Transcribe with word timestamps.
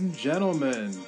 And 0.00 0.16
gentlemen. 0.16 0.98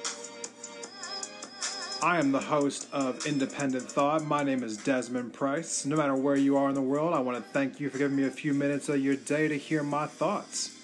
I 2.02 2.18
am 2.18 2.30
the 2.30 2.40
host 2.40 2.88
of 2.92 3.26
Independent 3.26 3.84
Thought. 3.84 4.22
My 4.22 4.42
name 4.42 4.62
is 4.62 4.76
Desmond 4.76 5.32
Price. 5.32 5.86
No 5.86 5.96
matter 5.96 6.14
where 6.14 6.36
you 6.36 6.58
are 6.58 6.68
in 6.68 6.74
the 6.74 6.82
world, 6.82 7.14
I 7.14 7.20
want 7.20 7.38
to 7.38 7.52
thank 7.52 7.80
you 7.80 7.88
for 7.88 7.96
giving 7.96 8.18
me 8.18 8.24
a 8.24 8.30
few 8.30 8.52
minutes 8.52 8.90
of 8.90 9.00
your 9.00 9.16
day 9.16 9.48
to 9.48 9.56
hear 9.56 9.82
my 9.82 10.06
thoughts. 10.06 10.78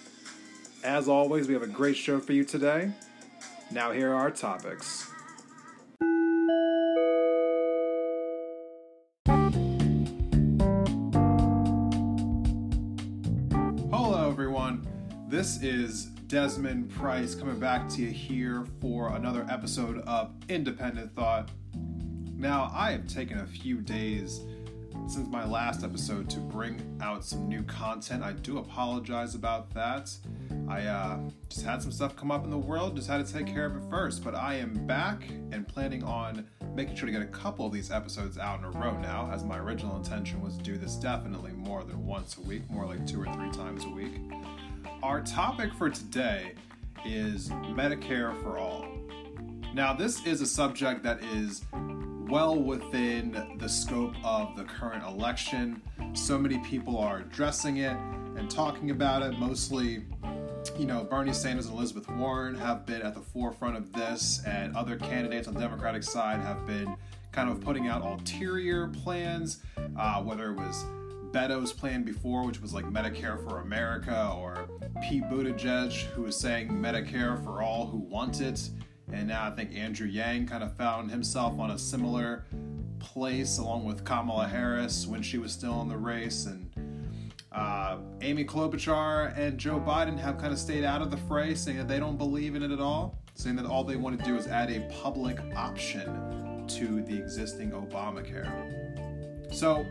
As 0.82 1.06
always, 1.06 1.48
we 1.48 1.52
have 1.52 1.62
a 1.62 1.66
great 1.66 1.98
show 1.98 2.18
for 2.18 2.32
you 2.32 2.44
today. 2.44 2.92
Now, 3.70 3.92
here 3.92 4.12
are 4.12 4.20
our 4.20 4.30
topics. 4.30 5.12
This 15.48 15.62
is 15.62 16.04
Desmond 16.26 16.90
Price 16.90 17.34
coming 17.34 17.58
back 17.58 17.88
to 17.88 18.02
you 18.02 18.10
here 18.10 18.66
for 18.82 19.16
another 19.16 19.46
episode 19.48 20.02
of 20.06 20.30
Independent 20.50 21.10
Thought. 21.16 21.48
Now, 22.36 22.70
I 22.74 22.92
have 22.92 23.06
taken 23.06 23.38
a 23.38 23.46
few 23.46 23.80
days 23.80 24.42
since 25.06 25.26
my 25.26 25.46
last 25.46 25.84
episode 25.84 26.28
to 26.30 26.38
bring 26.38 26.98
out 27.00 27.24
some 27.24 27.48
new 27.48 27.62
content. 27.62 28.22
I 28.22 28.32
do 28.32 28.58
apologize 28.58 29.34
about 29.34 29.72
that. 29.72 30.14
I 30.68 30.84
uh, 30.84 31.18
just 31.48 31.64
had 31.64 31.80
some 31.80 31.92
stuff 31.92 32.14
come 32.14 32.30
up 32.30 32.44
in 32.44 32.50
the 32.50 32.58
world, 32.58 32.94
just 32.94 33.08
had 33.08 33.26
to 33.26 33.32
take 33.32 33.46
care 33.46 33.64
of 33.64 33.74
it 33.74 33.88
first. 33.88 34.22
But 34.22 34.34
I 34.34 34.56
am 34.56 34.74
back 34.86 35.22
and 35.50 35.66
planning 35.66 36.04
on 36.04 36.46
making 36.74 36.94
sure 36.94 37.06
to 37.06 37.12
get 37.12 37.22
a 37.22 37.26
couple 37.26 37.64
of 37.64 37.72
these 37.72 37.90
episodes 37.90 38.36
out 38.36 38.58
in 38.58 38.66
a 38.66 38.70
row 38.70 38.98
now, 38.98 39.30
as 39.32 39.44
my 39.44 39.58
original 39.58 39.96
intention 39.96 40.42
was 40.42 40.58
to 40.58 40.62
do 40.62 40.76
this 40.76 40.96
definitely 40.96 41.52
more 41.52 41.84
than 41.84 42.04
once 42.04 42.36
a 42.36 42.42
week, 42.42 42.68
more 42.70 42.84
like 42.84 43.06
two 43.06 43.22
or 43.22 43.32
three 43.32 43.50
times 43.50 43.84
a 43.84 43.88
week. 43.88 44.12
Our 45.00 45.20
topic 45.20 45.72
for 45.74 45.88
today 45.88 46.54
is 47.04 47.50
Medicare 47.50 48.36
for 48.42 48.58
All. 48.58 48.84
Now, 49.72 49.92
this 49.92 50.26
is 50.26 50.40
a 50.40 50.46
subject 50.46 51.04
that 51.04 51.22
is 51.22 51.64
well 52.28 52.60
within 52.60 53.56
the 53.58 53.68
scope 53.68 54.14
of 54.24 54.56
the 54.56 54.64
current 54.64 55.04
election. 55.04 55.80
So 56.14 56.36
many 56.36 56.58
people 56.58 56.98
are 56.98 57.18
addressing 57.18 57.76
it 57.76 57.96
and 58.36 58.50
talking 58.50 58.90
about 58.90 59.22
it. 59.22 59.38
Mostly, 59.38 60.04
you 60.76 60.86
know, 60.86 61.04
Bernie 61.04 61.32
Sanders 61.32 61.66
and 61.66 61.76
Elizabeth 61.76 62.10
Warren 62.10 62.56
have 62.56 62.84
been 62.84 63.00
at 63.02 63.14
the 63.14 63.20
forefront 63.20 63.76
of 63.76 63.92
this, 63.92 64.42
and 64.46 64.76
other 64.76 64.96
candidates 64.96 65.46
on 65.46 65.54
the 65.54 65.60
Democratic 65.60 66.02
side 66.02 66.40
have 66.40 66.66
been 66.66 66.96
kind 67.30 67.48
of 67.48 67.60
putting 67.60 67.86
out 67.86 68.02
ulterior 68.02 68.88
plans, 68.88 69.60
uh, 69.96 70.20
whether 70.20 70.50
it 70.50 70.56
was 70.56 70.84
Beto's 71.32 71.72
plan 71.72 72.02
before, 72.02 72.44
which 72.46 72.60
was 72.60 72.72
like 72.72 72.84
Medicare 72.86 73.42
for 73.48 73.60
America, 73.60 74.32
or 74.36 74.68
Pete 75.02 75.24
Buttigieg, 75.24 75.92
who 76.12 76.22
was 76.22 76.36
saying 76.36 76.68
Medicare 76.70 77.42
for 77.44 77.62
all 77.62 77.86
who 77.86 77.98
want 77.98 78.40
it. 78.40 78.70
And 79.12 79.28
now 79.28 79.46
I 79.46 79.50
think 79.50 79.74
Andrew 79.74 80.06
Yang 80.06 80.46
kind 80.46 80.62
of 80.62 80.76
found 80.76 81.10
himself 81.10 81.58
on 81.58 81.70
a 81.70 81.78
similar 81.78 82.44
place 82.98 83.58
along 83.58 83.84
with 83.84 84.04
Kamala 84.04 84.46
Harris 84.46 85.06
when 85.06 85.22
she 85.22 85.38
was 85.38 85.52
still 85.52 85.80
in 85.82 85.88
the 85.88 85.96
race. 85.96 86.46
And 86.46 86.70
uh, 87.52 87.98
Amy 88.20 88.44
Klobuchar 88.44 89.36
and 89.38 89.58
Joe 89.58 89.80
Biden 89.80 90.18
have 90.18 90.38
kind 90.38 90.52
of 90.52 90.58
stayed 90.58 90.84
out 90.84 91.00
of 91.00 91.10
the 91.10 91.16
fray, 91.16 91.54
saying 91.54 91.78
that 91.78 91.88
they 91.88 91.98
don't 91.98 92.18
believe 92.18 92.54
in 92.54 92.62
it 92.62 92.70
at 92.70 92.80
all, 92.80 93.18
saying 93.34 93.56
that 93.56 93.66
all 93.66 93.84
they 93.84 93.96
want 93.96 94.18
to 94.18 94.24
do 94.24 94.36
is 94.36 94.46
add 94.46 94.70
a 94.70 94.80
public 95.02 95.38
option 95.56 96.66
to 96.68 97.02
the 97.02 97.16
existing 97.16 97.70
Obamacare. 97.70 99.54
So, 99.54 99.86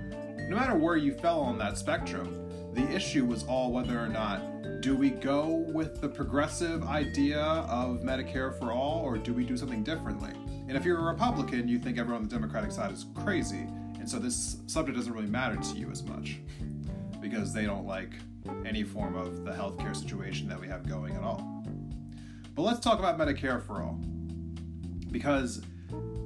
no 0.48 0.56
matter 0.56 0.76
where 0.76 0.96
you 0.96 1.14
fell 1.14 1.42
on 1.42 1.58
that 1.58 1.78
spectrum, 1.78 2.74
the 2.74 2.90
issue 2.90 3.26
was 3.26 3.44
all 3.44 3.72
whether 3.74 4.00
or 4.00 4.08
not 4.08 4.42
do 4.82 4.96
we 4.96 5.10
go 5.10 5.66
with 5.74 6.00
the 6.00 6.08
progressive 6.08 6.84
idea 6.84 7.42
of 7.42 8.02
Medicare 8.02 8.58
for 8.58 8.72
all 8.72 9.02
or 9.02 9.18
do 9.18 9.34
we 9.34 9.44
do 9.44 9.58
something 9.58 9.84
differently? 9.84 10.32
And 10.68 10.78
if 10.78 10.86
you're 10.86 11.00
a 11.00 11.04
Republican, 11.04 11.68
you 11.68 11.80
think 11.80 11.98
everyone 11.98 12.24
on 12.24 12.30
the 12.30 12.34
Democratic 12.34 12.72
side 12.72 12.92
is 12.92 13.06
crazy, 13.14 13.68
and 14.00 14.10
so 14.10 14.20
this 14.20 14.58
subject 14.68 14.98
doesn't 14.98 15.12
really 15.12 15.28
matter 15.28 15.56
to 15.56 15.78
you 15.78 15.90
as 15.92 16.04
much 16.04 16.38
because 17.20 17.54
they 17.54 17.66
don't 17.66 17.86
like 17.86 18.12
any 18.66 18.84
form 18.84 19.16
of 19.16 19.44
the 19.44 19.52
healthcare 19.52 19.96
situation 19.96 20.48
that 20.48 20.60
we 20.60 20.68
have 20.68 20.88
going 20.88 21.16
at 21.16 21.24
all. 21.24 21.66
But 22.56 22.62
let's 22.62 22.80
talk 22.80 23.00
about 23.00 23.18
Medicare 23.18 23.62
for 23.62 23.82
all. 23.82 24.00
Because 25.12 25.62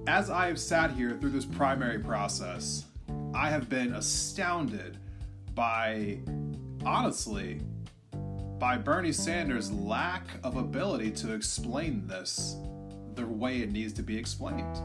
as 0.08 0.30
I 0.30 0.48
have 0.48 0.60
sat 0.60 0.92
here 0.92 1.18
through 1.20 1.32
this 1.32 1.46
primary 1.46 2.00
process, 2.00 2.86
I 3.34 3.50
have 3.50 3.70
been 3.70 3.94
astounded 3.94 4.98
by, 5.56 6.20
honestly, 6.86 7.62
by 8.60 8.78
Bernie 8.78 9.14
Sanders' 9.14 9.72
lack 9.72 10.28
of 10.44 10.58
ability 10.58 11.12
to 11.12 11.34
explain 11.34 12.06
this 12.08 12.58
the 13.16 13.26
way 13.26 13.60
it 13.60 13.72
needs 13.72 13.94
to 13.94 14.04
be 14.04 14.18
explained. 14.18 14.82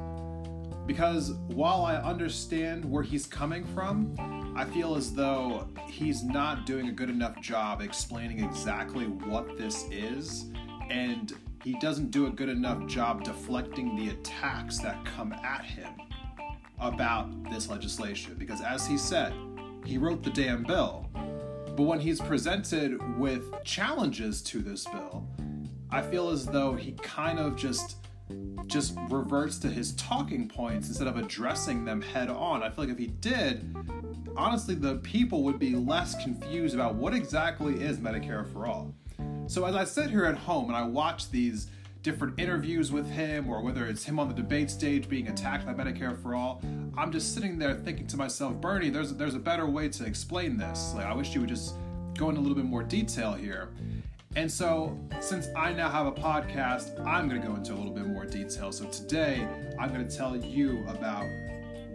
Because 0.87 1.33
while 1.49 1.85
I 1.85 1.97
understand 1.97 2.85
where 2.85 3.03
he's 3.03 3.27
coming 3.27 3.65
from, 3.65 4.15
I 4.57 4.65
feel 4.65 4.95
as 4.95 5.13
though 5.13 5.69
he's 5.89 6.23
not 6.23 6.67
doing 6.67 6.89
a 6.89 6.93
good 6.93 7.11
enough 7.11 7.41
job 7.41 7.83
explaining 7.83 8.45
exactly 8.45 9.07
what 9.07 9.59
this 9.59 9.85
is, 9.91 10.53
and 10.89 11.33
he 11.65 11.77
doesn't 11.81 12.13
do 12.13 12.29
a 12.29 12.31
good 12.31 12.49
enough 12.49 12.87
job 12.87 13.25
deflecting 13.25 13.97
the 13.97 14.11
attacks 14.11 14.79
that 14.79 15.05
come 15.05 15.33
at 15.33 15.65
him 15.65 15.91
about 16.79 17.51
this 17.51 17.69
legislation. 17.69 18.35
Because 18.39 18.61
as 18.61 18.87
he 18.87 18.99
said, 18.99 19.33
he 19.85 19.99
wrote 19.99 20.23
the 20.23 20.31
damn 20.31 20.63
bill. 20.63 21.09
But 21.77 21.83
when 21.83 22.01
he's 22.01 22.21
presented 22.21 23.19
with 23.19 23.53
challenges 23.65 24.43
to 24.43 24.61
this 24.61 24.85
bill, 24.85 25.27
I 25.91 26.03
feel 26.03 26.31
as 26.31 26.47
though 26.47 26.75
he 26.75 26.93
kind 26.93 27.39
of 27.39 27.57
just 27.57 27.99
just 28.67 28.99
reverts 29.09 29.59
to 29.59 29.69
his 29.69 29.93
talking 29.93 30.49
points 30.49 30.89
instead 30.89 31.07
of 31.07 31.17
addressing 31.17 31.85
them 31.85 32.03
head 32.03 32.29
on. 32.29 32.63
I 32.63 32.71
feel 32.71 32.85
like 32.85 32.93
if 32.93 32.99
he 32.99 33.07
did, 33.07 33.77
honestly, 34.37 34.75
the 34.75 34.97
people 34.97 35.45
would 35.45 35.61
be 35.61 35.77
less 35.77 36.21
confused 36.23 36.75
about 36.75 36.97
what 36.97 37.15
exactly 37.15 37.75
is 37.75 37.99
Medicare 37.99 38.51
for 38.53 38.67
all. 38.67 38.93
So 39.47 39.65
as 39.65 39.77
I 39.77 39.85
sit 39.85 40.11
here 40.11 40.25
at 40.25 40.37
home 40.37 40.67
and 40.67 40.77
I 40.77 40.83
watch 40.83 41.31
these 41.31 41.69
different 42.07 42.39
interviews 42.39 42.93
with 42.93 43.11
him, 43.11 43.49
or 43.49 43.61
whether 43.61 43.85
it's 43.85 44.05
him 44.05 44.21
on 44.21 44.29
the 44.29 44.35
debate 44.35 44.71
stage 44.71 45.09
being 45.09 45.27
attacked 45.27 45.67
by 45.67 45.75
Medicare 45.75 46.17
for 46.23 46.37
all, 46.37 46.63
I'm 46.97 47.11
just 47.11 47.35
sitting 47.35 47.59
there 47.59 47.75
thinking 47.75 48.07
to 48.07 48.17
myself, 48.17 48.61
Bernie, 48.61 48.91
there's 48.91 49.13
there's 49.15 49.35
a 49.35 49.41
better 49.41 49.67
way 49.67 49.89
to 49.89 50.07
explain 50.07 50.57
this. 50.57 50.93
Like 50.95 51.05
I 51.05 51.13
wish 51.13 51.35
you 51.35 51.41
would 51.41 51.49
just 51.49 51.75
go 52.17 52.29
into 52.29 52.41
a 52.41 52.43
little 52.43 52.55
bit 52.55 52.65
more 52.65 52.85
detail 52.85 53.33
here. 53.33 53.71
And 54.37 54.49
so, 54.49 54.97
since 55.19 55.49
I 55.57 55.73
now 55.73 55.91
have 55.91 56.07
a 56.07 56.13
podcast, 56.13 57.05
I'm 57.05 57.29
going 57.29 57.41
to 57.41 57.49
go 57.49 57.57
into 57.57 57.73
a 57.73 57.79
little 57.81 57.93
bit 57.93 58.07
more 58.07 58.25
detail. 58.25 58.71
So, 58.71 58.85
today, 58.85 59.45
I'm 59.77 59.93
going 59.93 60.07
to 60.07 60.17
tell 60.17 60.37
you 60.37 60.87
about 60.87 61.27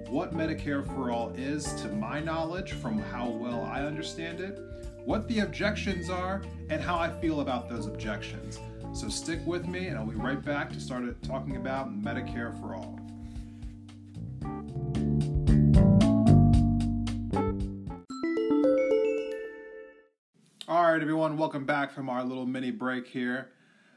what 0.10 0.34
Medicare 0.34 0.86
for 0.94 1.12
All 1.12 1.30
is, 1.38 1.72
to 1.84 1.88
my 1.88 2.20
knowledge, 2.20 2.74
from 2.74 2.98
how 3.00 3.30
well 3.30 3.64
I 3.64 3.86
understand 3.86 4.42
it, 4.42 4.60
what 5.06 5.28
the 5.28 5.40
objections 5.40 6.10
are, 6.10 6.42
and 6.70 6.82
how 6.82 6.98
I 6.98 7.10
feel 7.22 7.42
about 7.42 7.70
those 7.70 7.86
objections. 7.86 8.60
So, 8.94 9.08
stick 9.08 9.40
with 9.46 9.68
me, 9.68 9.88
and 9.88 9.98
I'll 9.98 10.06
be 10.06 10.16
right 10.16 10.44
back 10.44 10.70
to 10.74 10.80
start 10.80 11.04
talking 11.24 11.56
about 11.56 11.92
Medicare 11.92 12.60
for 12.60 12.76
All. 12.76 13.00
All 20.68 20.84
right, 20.84 21.02
everyone, 21.02 21.38
welcome 21.38 21.66
back 21.66 21.92
from 21.92 22.10
our 22.10 22.24
little 22.24 22.46
mini 22.46 22.72
break 22.72 23.08
here. 23.08 23.52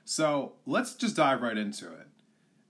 So 0.05 0.55
let's 0.67 0.95
just 0.95 1.17
dive 1.17 1.43
right 1.43 1.59
into 1.59 1.87
it. 1.87 2.07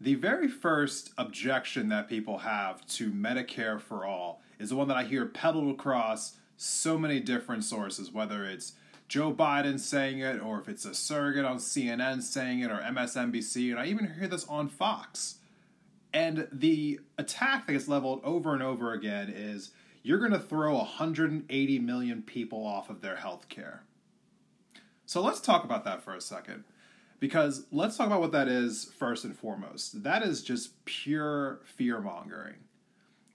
The 0.00 0.14
very 0.14 0.48
first 0.48 1.12
objection 1.16 1.88
that 1.90 2.08
people 2.08 2.38
have 2.38 2.86
to 2.88 3.10
Medicare 3.10 3.80
for 3.80 4.04
All 4.04 4.42
is 4.58 4.70
the 4.70 4.76
one 4.76 4.88
that 4.88 4.96
I 4.96 5.04
hear 5.04 5.26
peddled 5.26 5.74
across 5.74 6.36
so 6.56 6.98
many 6.98 7.20
different 7.20 7.64
sources, 7.64 8.12
whether 8.12 8.44
it's 8.44 8.74
Joe 9.08 9.32
Biden 9.32 9.78
saying 9.78 10.20
it, 10.20 10.40
or 10.40 10.60
if 10.60 10.68
it's 10.68 10.84
a 10.84 10.94
surrogate 10.94 11.44
on 11.44 11.58
CNN 11.58 12.22
saying 12.22 12.60
it, 12.60 12.70
or 12.70 12.78
MSNBC, 12.78 13.70
and 13.70 13.78
I 13.78 13.86
even 13.86 14.14
hear 14.18 14.28
this 14.28 14.46
on 14.48 14.68
Fox. 14.68 15.36
And 16.12 16.48
the 16.52 17.00
attack 17.18 17.66
that 17.66 17.72
gets 17.72 17.88
leveled 17.88 18.20
over 18.24 18.54
and 18.54 18.62
over 18.62 18.92
again 18.92 19.32
is 19.34 19.70
you're 20.02 20.18
going 20.18 20.32
to 20.32 20.38
throw 20.38 20.74
180 20.76 21.78
million 21.80 22.22
people 22.22 22.64
off 22.64 22.88
of 22.88 23.00
their 23.00 23.16
health 23.16 23.48
care. 23.48 23.82
So 25.06 25.20
let's 25.20 25.40
talk 25.40 25.64
about 25.64 25.84
that 25.84 26.02
for 26.02 26.14
a 26.14 26.20
second. 26.20 26.64
Because 27.20 27.66
let's 27.72 27.96
talk 27.96 28.06
about 28.06 28.20
what 28.20 28.32
that 28.32 28.48
is 28.48 28.92
first 28.98 29.24
and 29.24 29.36
foremost. 29.36 30.02
That 30.02 30.22
is 30.22 30.42
just 30.42 30.84
pure 30.84 31.60
fear 31.64 32.00
mongering. 32.00 32.56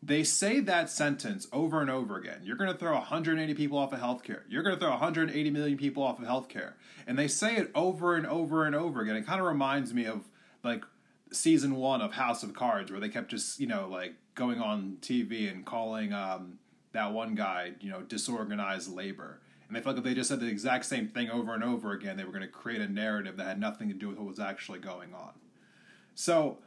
They 0.01 0.23
say 0.23 0.61
that 0.61 0.89
sentence 0.89 1.47
over 1.51 1.81
and 1.81 1.89
over 1.89 2.17
again. 2.17 2.39
You're 2.43 2.55
going 2.55 2.71
to 2.71 2.77
throw 2.77 2.93
180 2.93 3.53
people 3.53 3.77
off 3.77 3.91
of 3.91 3.99
healthcare. 3.99 4.41
You're 4.47 4.63
going 4.63 4.75
to 4.75 4.79
throw 4.79 4.91
180 4.91 5.49
million 5.49 5.77
people 5.77 6.03
off 6.03 6.19
of 6.19 6.25
healthcare. 6.25 6.73
And 7.05 7.19
they 7.19 7.27
say 7.27 7.57
it 7.57 7.69
over 7.75 8.15
and 8.15 8.25
over 8.25 8.65
and 8.65 8.75
over 8.75 9.01
again. 9.01 9.17
It 9.17 9.25
kind 9.25 9.41
of 9.41 9.47
reminds 9.47 9.93
me 9.93 10.05
of 10.05 10.29
like 10.63 10.85
season 11.33 11.75
one 11.75 12.01
of 12.01 12.13
House 12.13 12.43
of 12.43 12.53
Cards, 12.53 12.91
where 12.91 12.99
they 13.01 13.09
kept 13.09 13.29
just, 13.29 13.59
you 13.59 13.67
know, 13.67 13.89
like 13.89 14.15
going 14.35 14.61
on 14.61 14.97
TV 15.01 15.51
and 15.51 15.65
calling 15.65 16.13
um, 16.13 16.59
that 16.93 17.11
one 17.11 17.35
guy, 17.35 17.73
you 17.81 17.89
know, 17.89 18.01
disorganized 18.01 18.91
labor 18.91 19.41
And 19.67 19.75
they 19.75 19.81
felt 19.81 19.95
like 19.95 20.05
if 20.05 20.09
they 20.09 20.15
just 20.15 20.29
said 20.29 20.39
the 20.39 20.47
exact 20.47 20.85
same 20.85 21.07
thing 21.07 21.29
over 21.29 21.53
and 21.53 21.63
over 21.63 21.91
again, 21.91 22.17
they 22.17 22.23
were 22.23 22.31
going 22.31 22.41
to 22.41 22.47
create 22.47 22.81
a 22.81 22.87
narrative 22.87 23.37
that 23.37 23.45
had 23.45 23.59
nothing 23.59 23.89
to 23.89 23.93
do 23.93 24.07
with 24.07 24.17
what 24.17 24.27
was 24.27 24.39
actually 24.39 24.79
going 24.79 25.13
on. 25.13 25.33
So 26.15 26.57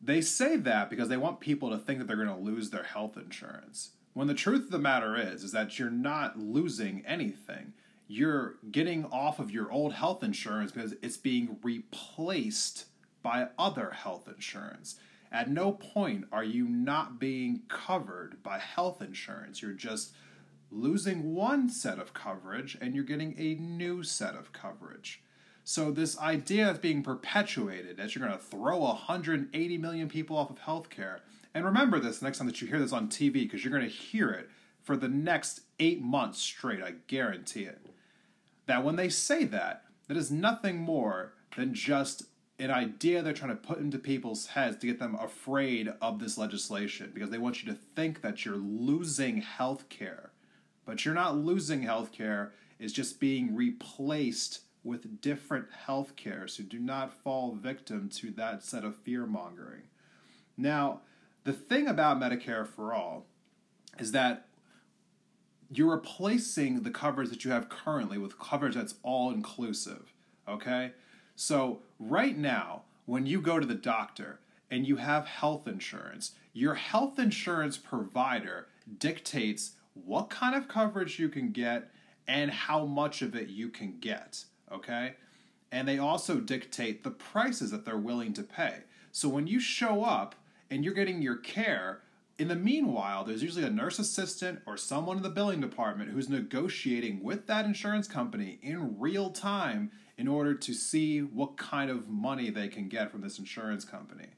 they 0.00 0.20
say 0.20 0.56
that 0.56 0.88
because 0.88 1.08
they 1.08 1.16
want 1.16 1.40
people 1.40 1.70
to 1.70 1.78
think 1.78 1.98
that 1.98 2.08
they're 2.08 2.16
going 2.16 2.28
to 2.28 2.34
lose 2.34 2.70
their 2.70 2.84
health 2.84 3.16
insurance. 3.16 3.90
When 4.14 4.26
the 4.26 4.34
truth 4.34 4.64
of 4.64 4.70
the 4.70 4.78
matter 4.78 5.16
is, 5.16 5.44
is 5.44 5.52
that 5.52 5.78
you're 5.78 5.90
not 5.90 6.38
losing 6.38 7.04
anything. 7.06 7.74
You're 8.08 8.56
getting 8.70 9.04
off 9.04 9.38
of 9.38 9.50
your 9.50 9.70
old 9.70 9.92
health 9.92 10.24
insurance 10.24 10.72
because 10.72 10.94
it's 11.02 11.16
being 11.16 11.58
replaced 11.62 12.86
by 13.22 13.48
other 13.58 13.90
health 13.90 14.26
insurance. 14.26 14.96
At 15.30 15.48
no 15.48 15.72
point 15.72 16.24
are 16.32 16.42
you 16.42 16.64
not 16.68 17.20
being 17.20 17.62
covered 17.68 18.42
by 18.42 18.58
health 18.58 19.00
insurance. 19.00 19.62
You're 19.62 19.72
just 19.72 20.12
losing 20.72 21.34
one 21.34 21.68
set 21.68 21.98
of 21.98 22.14
coverage 22.14 22.76
and 22.80 22.94
you're 22.94 23.04
getting 23.04 23.34
a 23.38 23.54
new 23.54 24.02
set 24.02 24.34
of 24.34 24.52
coverage. 24.52 25.22
So 25.70 25.92
this 25.92 26.18
idea 26.18 26.68
is 26.72 26.78
being 26.78 27.04
perpetuated 27.04 27.96
that 27.96 28.12
you're 28.12 28.26
going 28.26 28.36
to 28.36 28.44
throw 28.44 28.78
180 28.78 29.78
million 29.78 30.08
people 30.08 30.36
off 30.36 30.50
of 30.50 30.58
healthcare. 30.58 31.20
And 31.54 31.64
remember 31.64 32.00
this 32.00 32.20
next 32.20 32.38
time 32.38 32.48
that 32.48 32.60
you 32.60 32.66
hear 32.66 32.80
this 32.80 32.92
on 32.92 33.06
TV 33.06 33.34
because 33.34 33.62
you're 33.62 33.72
going 33.72 33.88
to 33.88 33.88
hear 33.88 34.30
it 34.30 34.50
for 34.82 34.96
the 34.96 35.06
next 35.06 35.60
eight 35.78 36.02
months 36.02 36.40
straight. 36.40 36.82
I 36.82 36.94
guarantee 37.06 37.66
it. 37.66 37.86
That 38.66 38.82
when 38.82 38.96
they 38.96 39.08
say 39.08 39.44
that, 39.44 39.84
that 40.08 40.16
is 40.16 40.28
nothing 40.28 40.78
more 40.78 41.34
than 41.56 41.72
just 41.72 42.24
an 42.58 42.72
idea 42.72 43.22
they're 43.22 43.32
trying 43.32 43.56
to 43.56 43.56
put 43.56 43.78
into 43.78 44.00
people's 44.00 44.48
heads 44.48 44.76
to 44.78 44.88
get 44.88 44.98
them 44.98 45.14
afraid 45.14 45.92
of 46.02 46.18
this 46.18 46.36
legislation 46.36 47.12
because 47.14 47.30
they 47.30 47.38
want 47.38 47.62
you 47.62 47.72
to 47.72 47.78
think 47.94 48.22
that 48.22 48.44
you're 48.44 48.56
losing 48.56 49.40
health 49.40 49.88
care. 49.88 50.32
But 50.84 51.04
you're 51.04 51.14
not 51.14 51.36
losing 51.36 51.82
health 51.82 52.10
care, 52.10 52.54
it's 52.80 52.92
just 52.92 53.20
being 53.20 53.54
replaced 53.54 54.62
with 54.82 55.20
different 55.20 55.66
health 55.86 56.16
cares 56.16 56.56
who 56.56 56.62
do 56.62 56.78
not 56.78 57.12
fall 57.22 57.54
victim 57.54 58.08
to 58.08 58.30
that 58.32 58.64
set 58.64 58.84
of 58.84 58.96
fear 58.96 59.26
mongering. 59.26 59.82
Now, 60.56 61.00
the 61.44 61.52
thing 61.52 61.86
about 61.86 62.20
Medicare 62.20 62.66
for 62.66 62.92
All 62.92 63.26
is 63.98 64.12
that 64.12 64.46
you're 65.70 65.92
replacing 65.92 66.82
the 66.82 66.90
coverage 66.90 67.30
that 67.30 67.44
you 67.44 67.50
have 67.50 67.68
currently 67.68 68.18
with 68.18 68.38
coverage 68.38 68.74
that's 68.74 68.96
all 69.02 69.30
inclusive. 69.30 70.12
Okay? 70.48 70.92
So, 71.36 71.80
right 71.98 72.36
now, 72.36 72.82
when 73.06 73.26
you 73.26 73.40
go 73.40 73.58
to 73.58 73.66
the 73.66 73.74
doctor 73.74 74.40
and 74.70 74.86
you 74.86 74.96
have 74.96 75.26
health 75.26 75.66
insurance, 75.66 76.32
your 76.52 76.74
health 76.74 77.18
insurance 77.18 77.76
provider 77.76 78.66
dictates 78.98 79.72
what 79.94 80.30
kind 80.30 80.54
of 80.54 80.68
coverage 80.68 81.18
you 81.18 81.28
can 81.28 81.52
get 81.52 81.90
and 82.26 82.50
how 82.50 82.84
much 82.84 83.22
of 83.22 83.34
it 83.34 83.48
you 83.48 83.68
can 83.68 83.98
get 84.00 84.44
okay? 84.72 85.14
And 85.72 85.86
they 85.86 85.98
also 85.98 86.36
dictate 86.40 87.04
the 87.04 87.10
prices 87.10 87.70
that 87.70 87.84
they're 87.84 87.96
willing 87.96 88.32
to 88.34 88.42
pay. 88.42 88.84
So 89.12 89.28
when 89.28 89.46
you 89.46 89.60
show 89.60 90.04
up 90.04 90.34
and 90.70 90.84
you're 90.84 90.94
getting 90.94 91.22
your 91.22 91.36
care, 91.36 92.02
in 92.38 92.48
the 92.48 92.56
meanwhile, 92.56 93.24
there's 93.24 93.42
usually 93.42 93.66
a 93.66 93.70
nurse 93.70 93.98
assistant 93.98 94.60
or 94.66 94.76
someone 94.76 95.18
in 95.18 95.22
the 95.22 95.28
billing 95.28 95.60
department 95.60 96.10
who's 96.10 96.28
negotiating 96.28 97.22
with 97.22 97.46
that 97.46 97.66
insurance 97.66 98.08
company 98.08 98.58
in 98.62 98.98
real 98.98 99.30
time 99.30 99.90
in 100.16 100.26
order 100.26 100.54
to 100.54 100.72
see 100.72 101.20
what 101.20 101.56
kind 101.56 101.90
of 101.90 102.08
money 102.08 102.48
they 102.48 102.68
can 102.68 102.88
get 102.88 103.10
from 103.10 103.20
this 103.20 103.38
insurance 103.38 103.84
company. 103.84 104.28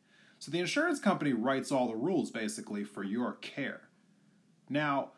So 0.41 0.51
the 0.51 0.59
insurance 0.59 0.99
company 0.99 1.33
writes 1.33 1.71
all 1.71 1.87
the 1.87 1.95
rules 1.95 2.33
basically 2.33 2.83
for 2.83 3.05
your 3.05 3.35
care. 3.35 3.83
Now, 4.69 5.13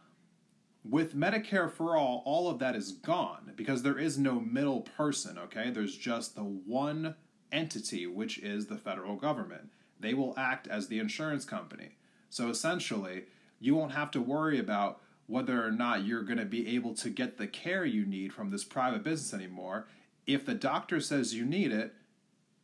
with 0.84 1.16
Medicare 1.16 1.70
for 1.70 1.96
All, 1.96 2.22
all 2.26 2.48
of 2.48 2.58
that 2.58 2.76
is 2.76 2.92
gone 2.92 3.52
because 3.56 3.82
there 3.82 3.98
is 3.98 4.18
no 4.18 4.38
middle 4.38 4.82
person, 4.82 5.38
okay? 5.38 5.70
There's 5.70 5.96
just 5.96 6.34
the 6.34 6.42
one 6.42 7.14
entity, 7.50 8.06
which 8.06 8.38
is 8.38 8.66
the 8.66 8.76
federal 8.76 9.16
government. 9.16 9.70
They 9.98 10.12
will 10.12 10.34
act 10.36 10.68
as 10.68 10.88
the 10.88 10.98
insurance 10.98 11.44
company. 11.44 11.96
So 12.28 12.48
essentially, 12.48 13.24
you 13.60 13.74
won't 13.74 13.92
have 13.92 14.10
to 14.10 14.20
worry 14.20 14.58
about 14.58 15.00
whether 15.26 15.64
or 15.64 15.70
not 15.70 16.04
you're 16.04 16.22
going 16.22 16.38
to 16.38 16.44
be 16.44 16.74
able 16.74 16.94
to 16.94 17.08
get 17.08 17.38
the 17.38 17.46
care 17.46 17.84
you 17.84 18.04
need 18.04 18.32
from 18.32 18.50
this 18.50 18.64
private 18.64 19.02
business 19.02 19.32
anymore. 19.32 19.86
If 20.26 20.44
the 20.44 20.54
doctor 20.54 21.00
says 21.00 21.34
you 21.34 21.46
need 21.46 21.72
it, 21.72 21.94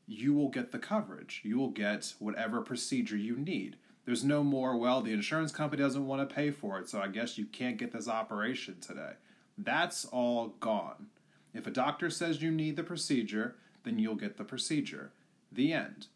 you 0.06 0.34
will 0.34 0.48
get 0.48 0.72
the 0.72 0.78
coverage. 0.78 1.40
You 1.44 1.56
will 1.56 1.70
get 1.70 2.14
whatever 2.18 2.60
procedure 2.60 3.16
you 3.16 3.36
need. 3.36 3.76
There's 4.10 4.24
no 4.24 4.42
more, 4.42 4.76
well, 4.76 5.02
the 5.02 5.12
insurance 5.12 5.52
company 5.52 5.80
doesn't 5.80 6.04
want 6.04 6.28
to 6.28 6.34
pay 6.34 6.50
for 6.50 6.80
it, 6.80 6.88
so 6.88 7.00
I 7.00 7.06
guess 7.06 7.38
you 7.38 7.46
can't 7.46 7.76
get 7.76 7.92
this 7.92 8.08
operation 8.08 8.80
today. 8.80 9.12
That's 9.56 10.04
all 10.04 10.48
gone. 10.58 11.06
If 11.54 11.68
a 11.68 11.70
doctor 11.70 12.10
says 12.10 12.42
you 12.42 12.50
need 12.50 12.74
the 12.74 12.82
procedure, 12.82 13.54
then 13.84 14.00
you'll 14.00 14.16
get 14.16 14.36
the 14.36 14.42
procedure. 14.42 15.12
The 15.52 15.72
end. 15.72 16.08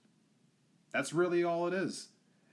That's 0.93 1.13
really 1.13 1.45
all 1.45 1.69
it 1.69 1.73
is. 1.73 2.09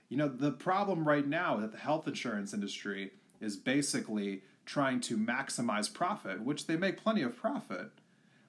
You 0.08 0.16
know, 0.16 0.28
the 0.28 0.52
problem 0.52 1.08
right 1.08 1.26
now 1.26 1.56
that 1.56 1.72
the 1.72 1.78
health 1.78 2.06
insurance 2.06 2.54
industry 2.54 3.10
is 3.40 3.56
basically 3.56 4.42
trying 4.64 5.00
to 5.00 5.16
maximize 5.16 5.92
profit, 5.92 6.42
which 6.44 6.68
they 6.68 6.76
make 6.76 7.02
plenty 7.02 7.22
of 7.22 7.36
profit, 7.36 7.90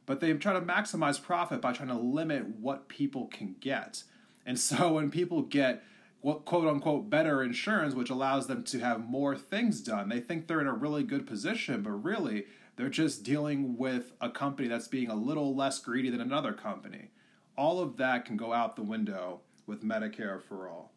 but 0.06 0.19
they 0.19 0.31
try 0.34 0.54
to 0.54 0.62
maximize 0.62 1.19
profit 1.19 1.60
by 1.60 1.74
trying 1.74 1.89
to 1.89 1.96
limit 1.96 2.60
what 2.60 2.88
people 2.88 3.25
can 3.25 3.56
get. 3.60 4.04
And 4.46 4.60
so 4.60 4.94
when 4.94 5.10
people 5.10 5.42
get 5.42 5.81
quote 6.24 6.68
unquote 6.68 7.10
better 7.10 7.44
insurance, 7.44 7.94
which 7.94 8.10
allows 8.10 8.48
them 8.48 8.64
to 8.64 8.80
have 8.80 9.08
more 9.08 9.36
things 9.36 9.81
done. 9.81 10.10
They 10.10 10.22
think 10.22 10.48
they're 10.48 10.62
in 10.62 10.68
a 10.68 10.74
really 10.74 11.04
good 11.04 11.28
position, 11.28 11.81
but 11.81 11.92
really 11.92 12.46
they're 12.75 12.90
just 12.90 13.24
dealing 13.24 13.78
with 13.78 14.14
a 14.22 14.30
company 14.30 14.68
that's 14.68 14.88
being 14.88 15.10
a 15.10 15.16
little 15.16 15.56
less 15.56 15.80
greedy 15.80 16.10
than 16.10 16.22
another 16.22 16.54
company. 16.54 17.12
All 17.58 17.80
of 17.80 17.98
that 17.98 18.25
can 18.25 18.38
go 18.38 18.54
out 18.54 18.75
the 18.75 18.84
window 18.84 19.42
with 19.68 19.84
Medicare 19.84 20.42
for 20.42 20.68
all. 20.68 20.94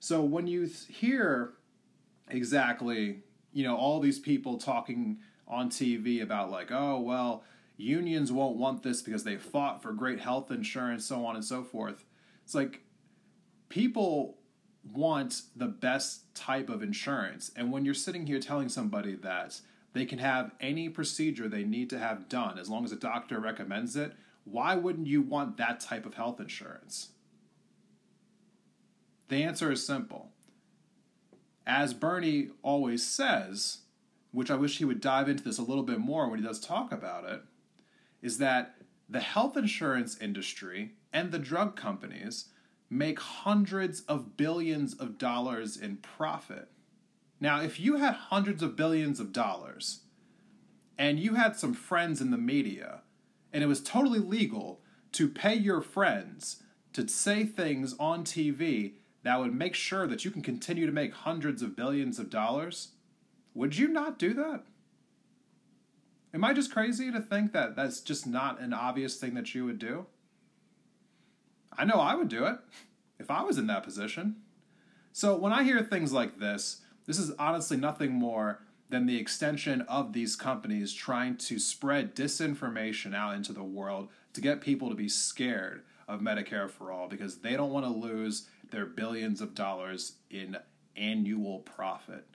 So 0.00 0.22
when 0.22 0.46
you 0.46 0.68
hear 0.88 1.52
exactly, 2.28 3.20
you 3.52 3.64
know, 3.64 3.76
all 3.76 4.00
these 4.00 4.18
people 4.18 4.56
talking 4.56 5.18
on 5.46 5.68
TV 5.68 6.22
about 6.22 6.50
like, 6.50 6.72
oh, 6.72 6.98
well, 7.00 7.44
unions 7.76 8.32
won't 8.32 8.56
want 8.56 8.82
this 8.82 9.02
because 9.02 9.24
they 9.24 9.36
fought 9.36 9.82
for 9.82 9.92
great 9.92 10.20
health 10.20 10.50
insurance, 10.50 11.04
so 11.04 11.26
on 11.26 11.36
and 11.36 11.44
so 11.44 11.62
forth. 11.62 12.04
It's 12.44 12.54
like 12.54 12.82
people 13.68 14.39
want 14.92 15.42
the 15.54 15.66
best 15.66 16.34
type 16.34 16.68
of 16.68 16.82
insurance. 16.82 17.50
And 17.56 17.70
when 17.70 17.84
you're 17.84 17.94
sitting 17.94 18.26
here 18.26 18.40
telling 18.40 18.68
somebody 18.68 19.14
that 19.16 19.60
they 19.92 20.06
can 20.06 20.18
have 20.18 20.52
any 20.60 20.88
procedure 20.88 21.48
they 21.48 21.64
need 21.64 21.90
to 21.90 21.98
have 21.98 22.28
done 22.28 22.58
as 22.58 22.68
long 22.68 22.84
as 22.84 22.92
a 22.92 22.96
doctor 22.96 23.40
recommends 23.40 23.96
it, 23.96 24.12
why 24.44 24.74
wouldn't 24.74 25.06
you 25.06 25.20
want 25.20 25.56
that 25.56 25.80
type 25.80 26.06
of 26.06 26.14
health 26.14 26.40
insurance? 26.40 27.10
The 29.28 29.42
answer 29.42 29.70
is 29.70 29.86
simple. 29.86 30.30
As 31.66 31.94
Bernie 31.94 32.48
always 32.62 33.06
says, 33.06 33.78
which 34.32 34.50
I 34.50 34.56
wish 34.56 34.78
he 34.78 34.84
would 34.84 35.00
dive 35.00 35.28
into 35.28 35.44
this 35.44 35.58
a 35.58 35.62
little 35.62 35.84
bit 35.84 35.98
more 35.98 36.28
when 36.28 36.40
he 36.40 36.44
does 36.44 36.60
talk 36.60 36.90
about 36.90 37.24
it, 37.24 37.42
is 38.22 38.38
that 38.38 38.76
the 39.08 39.20
health 39.20 39.56
insurance 39.56 40.16
industry 40.20 40.92
and 41.12 41.30
the 41.30 41.38
drug 41.38 41.76
companies 41.76 42.46
make 42.90 43.20
hundreds 43.20 44.00
of 44.02 44.36
billions 44.36 44.94
of 44.94 45.16
dollars 45.16 45.76
in 45.76 45.96
profit. 45.98 46.68
Now, 47.40 47.62
if 47.62 47.78
you 47.78 47.96
had 47.96 48.14
hundreds 48.14 48.62
of 48.62 48.76
billions 48.76 49.20
of 49.20 49.32
dollars 49.32 50.00
and 50.98 51.18
you 51.18 51.36
had 51.36 51.56
some 51.56 51.72
friends 51.72 52.20
in 52.20 52.32
the 52.32 52.36
media 52.36 53.02
and 53.52 53.62
it 53.62 53.68
was 53.68 53.80
totally 53.80 54.18
legal 54.18 54.80
to 55.12 55.28
pay 55.28 55.54
your 55.54 55.80
friends 55.80 56.62
to 56.92 57.06
say 57.06 57.44
things 57.44 57.94
on 57.98 58.24
TV 58.24 58.94
that 59.22 59.38
would 59.38 59.54
make 59.54 59.74
sure 59.74 60.06
that 60.06 60.24
you 60.24 60.30
can 60.30 60.42
continue 60.42 60.86
to 60.86 60.92
make 60.92 61.12
hundreds 61.12 61.62
of 61.62 61.76
billions 61.76 62.18
of 62.18 62.30
dollars, 62.30 62.88
would 63.54 63.76
you 63.76 63.88
not 63.88 64.18
do 64.18 64.34
that? 64.34 64.64
Am 66.32 66.44
I 66.44 66.52
just 66.52 66.72
crazy 66.72 67.10
to 67.10 67.20
think 67.20 67.52
that 67.52 67.76
that's 67.76 68.00
just 68.00 68.26
not 68.26 68.60
an 68.60 68.72
obvious 68.72 69.16
thing 69.16 69.34
that 69.34 69.54
you 69.54 69.64
would 69.64 69.78
do? 69.78 70.06
I 71.76 71.84
know 71.84 72.00
I 72.00 72.14
would 72.14 72.28
do 72.28 72.46
it 72.46 72.58
if 73.18 73.30
I 73.30 73.42
was 73.42 73.58
in 73.58 73.66
that 73.68 73.82
position. 73.82 74.36
So 75.12 75.36
when 75.36 75.52
I 75.52 75.64
hear 75.64 75.82
things 75.82 76.12
like 76.12 76.38
this, 76.38 76.82
this 77.06 77.18
is 77.18 77.32
honestly 77.38 77.76
nothing 77.76 78.12
more 78.12 78.62
than 78.88 79.06
the 79.06 79.18
extension 79.18 79.82
of 79.82 80.12
these 80.12 80.36
companies 80.36 80.92
trying 80.92 81.36
to 81.36 81.58
spread 81.58 82.14
disinformation 82.14 83.14
out 83.14 83.34
into 83.34 83.52
the 83.52 83.62
world 83.62 84.08
to 84.32 84.40
get 84.40 84.60
people 84.60 84.88
to 84.88 84.94
be 84.94 85.08
scared 85.08 85.82
of 86.08 86.20
Medicare 86.20 86.68
for 86.68 86.90
all 86.90 87.08
because 87.08 87.38
they 87.38 87.56
don't 87.56 87.72
want 87.72 87.86
to 87.86 87.92
lose 87.92 88.48
their 88.70 88.86
billions 88.86 89.40
of 89.40 89.54
dollars 89.54 90.14
in 90.30 90.56
annual 90.96 91.60
profit. 91.60 92.26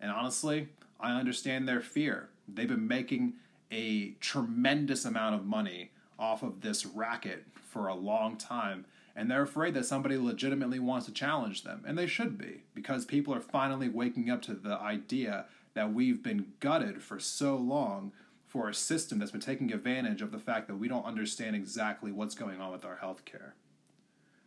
And 0.00 0.10
honestly, 0.10 0.68
I 1.00 1.18
understand 1.18 1.68
their 1.68 1.80
fear. 1.80 2.30
They've 2.48 2.68
been 2.68 2.88
making 2.88 3.34
a 3.70 4.10
tremendous 4.20 5.04
amount 5.04 5.34
of 5.34 5.46
money 5.46 5.91
off 6.22 6.44
of 6.44 6.60
this 6.60 6.86
racket 6.86 7.44
for 7.68 7.88
a 7.88 7.94
long 7.94 8.36
time 8.36 8.86
and 9.14 9.30
they're 9.30 9.42
afraid 9.42 9.74
that 9.74 9.84
somebody 9.84 10.16
legitimately 10.16 10.78
wants 10.78 11.06
to 11.06 11.12
challenge 11.12 11.64
them 11.64 11.82
and 11.84 11.98
they 11.98 12.06
should 12.06 12.38
be 12.38 12.62
because 12.74 13.04
people 13.04 13.34
are 13.34 13.40
finally 13.40 13.88
waking 13.88 14.30
up 14.30 14.40
to 14.40 14.54
the 14.54 14.78
idea 14.78 15.46
that 15.74 15.92
we've 15.92 16.22
been 16.22 16.46
gutted 16.60 17.02
for 17.02 17.18
so 17.18 17.56
long 17.56 18.12
for 18.46 18.68
a 18.68 18.74
system 18.74 19.18
that's 19.18 19.32
been 19.32 19.40
taking 19.40 19.72
advantage 19.72 20.22
of 20.22 20.30
the 20.30 20.38
fact 20.38 20.68
that 20.68 20.76
we 20.76 20.86
don't 20.86 21.06
understand 21.06 21.56
exactly 21.56 22.12
what's 22.12 22.34
going 22.34 22.60
on 22.60 22.70
with 22.70 22.84
our 22.84 22.98
healthcare. 23.02 23.52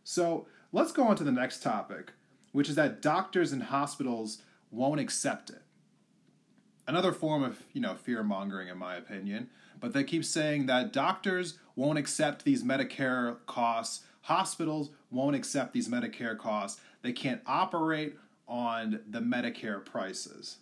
So 0.02 0.46
let's 0.72 0.92
go 0.92 1.04
on 1.04 1.16
to 1.16 1.24
the 1.24 1.32
next 1.32 1.62
topic, 1.62 2.12
which 2.52 2.68
is 2.68 2.76
that 2.76 3.02
doctors 3.02 3.52
and 3.52 3.64
hospitals 3.64 4.42
won't 4.70 5.00
accept 5.00 5.50
it. 5.50 5.62
Another 6.86 7.12
form 7.12 7.42
of, 7.42 7.62
you 7.72 7.80
know, 7.80 7.94
fear 7.94 8.22
mongering, 8.22 8.68
in 8.68 8.78
my 8.78 8.96
opinion. 8.96 9.50
But 9.80 9.92
they 9.92 10.04
keep 10.04 10.24
saying 10.24 10.66
that 10.66 10.92
doctors 10.92 11.58
won't 11.74 11.98
accept 11.98 12.44
these 12.44 12.62
Medicare 12.62 13.38
costs, 13.46 14.04
hospitals 14.22 14.90
won't 15.10 15.36
accept 15.36 15.72
these 15.72 15.88
Medicare 15.88 16.38
costs. 16.38 16.80
They 17.02 17.12
can't 17.12 17.42
operate 17.46 18.16
on 18.48 19.00
the 19.08 19.20
Medicare 19.20 19.84
prices. 19.84 20.58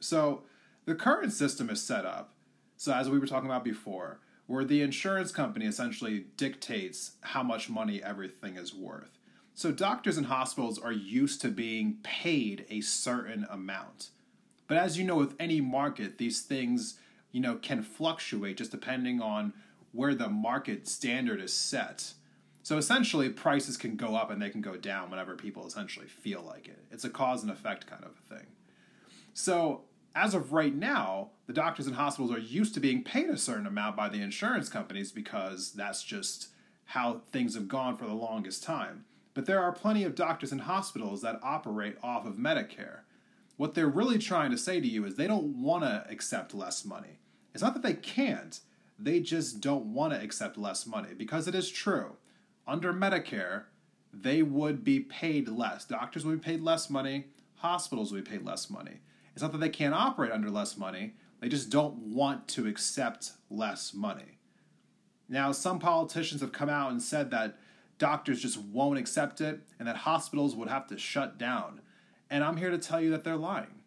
So 0.00 0.42
the 0.84 0.94
current 0.94 1.32
system 1.32 1.68
is 1.70 1.82
set 1.82 2.04
up 2.04 2.34
so, 2.78 2.94
as 2.94 3.10
we 3.10 3.18
were 3.18 3.26
talking 3.26 3.50
about 3.50 3.64
before, 3.64 4.20
where 4.46 4.64
the 4.64 4.82
insurance 4.82 5.32
company 5.32 5.66
essentially 5.66 6.26
dictates 6.36 7.16
how 7.22 7.42
much 7.42 7.68
money 7.68 8.00
everything 8.00 8.56
is 8.56 8.72
worth. 8.72 9.18
So, 9.52 9.72
doctors 9.72 10.16
and 10.16 10.26
hospitals 10.26 10.78
are 10.78 10.92
used 10.92 11.40
to 11.40 11.48
being 11.48 11.98
paid 12.04 12.66
a 12.70 12.80
certain 12.80 13.48
amount. 13.50 14.10
But 14.68 14.76
as 14.76 14.96
you 14.96 15.04
know, 15.04 15.16
with 15.16 15.34
any 15.40 15.60
market, 15.60 16.18
these 16.18 16.42
things, 16.42 16.98
you 17.32 17.40
know, 17.40 17.56
can 17.56 17.82
fluctuate 17.82 18.58
just 18.58 18.70
depending 18.70 19.20
on 19.20 19.52
where 19.92 20.14
the 20.14 20.28
market 20.28 20.86
standard 20.86 21.40
is 21.40 21.52
set. 21.52 22.12
So 22.62 22.76
essentially, 22.76 23.30
prices 23.30 23.76
can 23.76 23.96
go 23.96 24.14
up 24.14 24.30
and 24.30 24.40
they 24.40 24.50
can 24.50 24.60
go 24.60 24.76
down 24.76 25.10
whenever 25.10 25.34
people 25.34 25.66
essentially 25.66 26.06
feel 26.06 26.42
like 26.42 26.68
it. 26.68 26.78
It's 26.90 27.04
a 27.04 27.10
cause 27.10 27.42
and 27.42 27.50
effect 27.50 27.86
kind 27.86 28.04
of 28.04 28.10
a 28.10 28.34
thing. 28.34 28.46
So 29.32 29.84
as 30.14 30.34
of 30.34 30.52
right 30.52 30.74
now, 30.74 31.30
the 31.46 31.52
doctors 31.52 31.86
and 31.86 31.96
hospitals 31.96 32.32
are 32.32 32.40
used 32.40 32.74
to 32.74 32.80
being 32.80 33.02
paid 33.02 33.30
a 33.30 33.38
certain 33.38 33.66
amount 33.66 33.96
by 33.96 34.08
the 34.08 34.20
insurance 34.20 34.68
companies 34.68 35.12
because 35.12 35.72
that's 35.72 36.02
just 36.02 36.48
how 36.84 37.22
things 37.32 37.54
have 37.54 37.68
gone 37.68 37.96
for 37.96 38.06
the 38.06 38.14
longest 38.14 38.62
time. 38.62 39.04
But 39.32 39.46
there 39.46 39.62
are 39.62 39.72
plenty 39.72 40.04
of 40.04 40.14
doctors 40.14 40.52
and 40.52 40.62
hospitals 40.62 41.22
that 41.22 41.38
operate 41.42 41.96
off 42.02 42.26
of 42.26 42.34
Medicare. 42.34 43.00
What 43.58 43.74
they're 43.74 43.88
really 43.88 44.18
trying 44.18 44.52
to 44.52 44.56
say 44.56 44.80
to 44.80 44.86
you 44.86 45.04
is 45.04 45.16
they 45.16 45.26
don't 45.26 45.60
want 45.60 45.82
to 45.82 46.06
accept 46.08 46.54
less 46.54 46.84
money. 46.84 47.18
It's 47.52 47.62
not 47.62 47.74
that 47.74 47.82
they 47.82 47.94
can't, 47.94 48.60
they 48.96 49.18
just 49.18 49.60
don't 49.60 49.92
want 49.92 50.12
to 50.12 50.22
accept 50.22 50.56
less 50.56 50.86
money 50.86 51.08
because 51.16 51.48
it 51.48 51.56
is 51.56 51.68
true. 51.68 52.12
Under 52.68 52.92
Medicare, 52.92 53.64
they 54.12 54.42
would 54.42 54.84
be 54.84 55.00
paid 55.00 55.48
less. 55.48 55.84
Doctors 55.84 56.24
would 56.24 56.40
be 56.40 56.44
paid 56.44 56.60
less 56.60 56.88
money, 56.88 57.26
hospitals 57.56 58.12
would 58.12 58.24
be 58.24 58.30
paid 58.30 58.46
less 58.46 58.70
money. 58.70 59.00
It's 59.32 59.42
not 59.42 59.50
that 59.50 59.58
they 59.58 59.68
can't 59.68 59.94
operate 59.94 60.30
under 60.30 60.50
less 60.50 60.78
money, 60.78 61.14
they 61.40 61.48
just 61.48 61.68
don't 61.68 61.96
want 61.98 62.46
to 62.48 62.68
accept 62.68 63.32
less 63.50 63.92
money. 63.92 64.38
Now, 65.28 65.50
some 65.50 65.80
politicians 65.80 66.42
have 66.42 66.52
come 66.52 66.68
out 66.68 66.92
and 66.92 67.02
said 67.02 67.32
that 67.32 67.58
doctors 67.98 68.40
just 68.40 68.58
won't 68.58 69.00
accept 69.00 69.40
it 69.40 69.62
and 69.80 69.88
that 69.88 69.96
hospitals 69.96 70.54
would 70.54 70.68
have 70.68 70.86
to 70.86 70.96
shut 70.96 71.38
down. 71.38 71.80
And 72.30 72.44
I'm 72.44 72.56
here 72.56 72.70
to 72.70 72.78
tell 72.78 73.00
you 73.00 73.10
that 73.10 73.24
they're 73.24 73.36
lying. 73.36 73.82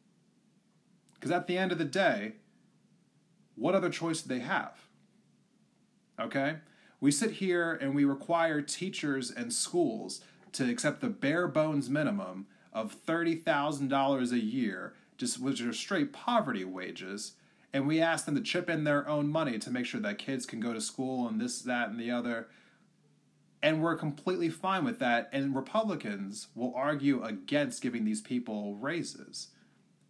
Because 1.13 1.31
at 1.31 1.47
the 1.47 1.57
end 1.57 1.71
of 1.71 1.77
the 1.77 1.85
day, 1.85 2.33
what 3.55 3.75
other 3.75 3.89
choice 3.89 4.21
do 4.21 4.29
they 4.29 4.43
have? 4.43 4.79
Okay? 6.19 6.57
We 6.99 7.11
sit 7.11 7.31
here 7.31 7.73
and 7.73 7.95
we 7.95 8.05
require 8.05 8.61
teachers 8.61 9.31
and 9.31 9.53
schools 9.53 10.21
to 10.53 10.69
accept 10.69 11.01
the 11.01 11.09
bare 11.09 11.47
bones 11.47 11.89
minimum 11.89 12.47
of 12.73 12.95
$30,000 13.05 14.31
a 14.31 14.39
year 14.39 14.93
just 15.21 15.39
which 15.39 15.61
are 15.61 15.71
straight 15.71 16.11
poverty 16.11 16.65
wages, 16.65 17.33
and 17.71 17.87
we 17.87 18.01
ask 18.01 18.25
them 18.25 18.33
to 18.33 18.41
chip 18.41 18.67
in 18.71 18.85
their 18.85 19.07
own 19.07 19.27
money 19.27 19.59
to 19.59 19.69
make 19.69 19.85
sure 19.85 20.01
that 20.01 20.17
kids 20.17 20.47
can 20.47 20.59
go 20.59 20.73
to 20.73 20.81
school 20.81 21.27
and 21.27 21.39
this, 21.39 21.61
that, 21.61 21.89
and 21.89 21.99
the 21.99 22.09
other. 22.09 22.47
And 23.63 23.81
we're 23.81 23.95
completely 23.95 24.49
fine 24.49 24.83
with 24.83 24.99
that. 24.99 25.29
And 25.31 25.55
Republicans 25.55 26.47
will 26.55 26.73
argue 26.75 27.23
against 27.23 27.81
giving 27.81 28.05
these 28.05 28.21
people 28.21 28.75
raises. 28.75 29.49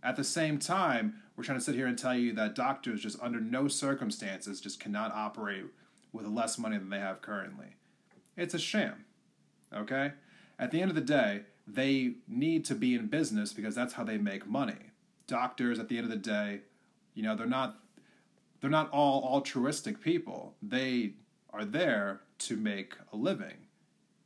At 0.03 0.15
the 0.15 0.23
same 0.23 0.57
time, 0.57 1.15
we're 1.35 1.43
trying 1.43 1.59
to 1.59 1.63
sit 1.63 1.75
here 1.75 1.87
and 1.87 1.97
tell 1.97 2.15
you 2.15 2.33
that 2.33 2.55
doctors 2.55 3.01
just 3.01 3.21
under 3.21 3.39
no 3.39 3.67
circumstances 3.67 4.61
just 4.61 4.79
cannot 4.79 5.11
operate 5.13 5.65
with 6.13 6.25
less 6.25 6.57
money 6.57 6.77
than 6.77 6.89
they 6.89 6.99
have 6.99 7.21
currently. 7.21 7.75
It's 8.37 8.53
a 8.53 8.59
sham. 8.59 9.05
Okay? 9.75 10.13
At 10.57 10.71
the 10.71 10.81
end 10.81 10.91
of 10.91 10.95
the 10.95 11.01
day, 11.01 11.41
they 11.67 12.15
need 12.27 12.65
to 12.65 12.75
be 12.75 12.95
in 12.95 13.07
business 13.07 13.53
because 13.53 13.75
that's 13.75 13.93
how 13.93 14.03
they 14.03 14.17
make 14.17 14.47
money 14.47 14.91
doctors 15.31 15.79
at 15.79 15.87
the 15.87 15.97
end 15.97 16.03
of 16.03 16.11
the 16.11 16.17
day, 16.17 16.59
you 17.15 17.23
know, 17.23 17.35
they're 17.35 17.47
not 17.47 17.79
they're 18.59 18.69
not 18.69 18.91
all 18.91 19.23
altruistic 19.23 20.01
people. 20.01 20.55
They 20.61 21.13
are 21.51 21.65
there 21.65 22.21
to 22.45 22.57
make 22.57 22.95
a 23.11 23.17
living. 23.17 23.67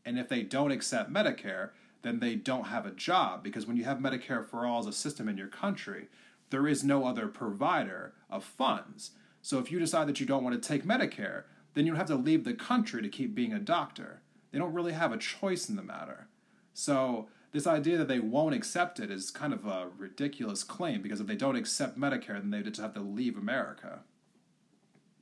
And 0.06 0.20
if 0.20 0.30
they 0.30 0.44
don't 0.44 0.72
accept 0.72 1.12
Medicare, 1.12 1.72
then 2.02 2.20
they 2.20 2.36
don't 2.36 2.68
have 2.68 2.86
a 2.86 2.92
job 2.92 3.44
because 3.44 3.66
when 3.66 3.78
you 3.78 3.84
have 3.86 3.98
Medicare 3.98 4.48
for 4.48 4.66
all 4.66 4.80
as 4.80 4.86
a 4.86 4.94
system 4.94 5.28
in 5.28 5.38
your 5.38 5.48
country, 5.48 6.08
there 6.52 6.68
is 6.68 6.84
no 6.84 7.06
other 7.06 7.28
provider 7.28 8.14
of 8.30 8.44
funds. 8.44 9.12
So 9.42 9.60
if 9.60 9.72
you 9.72 9.80
decide 9.80 10.08
that 10.08 10.20
you 10.20 10.26
don't 10.26 10.44
want 10.44 10.62
to 10.62 10.68
take 10.68 10.86
Medicare, 10.86 11.44
then 11.74 11.86
you 11.86 11.96
have 11.96 12.08
to 12.08 12.16
leave 12.16 12.44
the 12.44 12.54
country 12.54 13.02
to 13.02 13.10
keep 13.10 13.34
being 13.34 13.54
a 13.54 13.60
doctor. 13.60 14.22
They 14.52 14.60
don't 14.60 14.74
really 14.74 14.94
have 14.94 15.12
a 15.12 15.18
choice 15.18 15.68
in 15.68 15.76
the 15.76 15.84
matter. 15.84 16.28
So 16.74 17.28
this 17.52 17.68
idea 17.68 17.98
that 17.98 18.08
they 18.08 18.20
won't 18.20 18.54
accept 18.56 19.00
it 19.00 19.10
is 19.10 19.32
kind 19.32 19.54
of 19.54 19.66
a 19.66 19.88
ridiculous 19.98 20.64
claim 20.64 21.02
because 21.02 21.20
if 21.20 21.28
they 21.28 21.36
don't 21.36 21.56
accept 21.56 21.98
Medicare, 21.98 22.40
then 22.40 22.52
they 22.52 22.62
just 22.62 22.80
have 22.80 22.94
to 22.94 23.02
leave 23.02 23.38
America. 23.38 24.02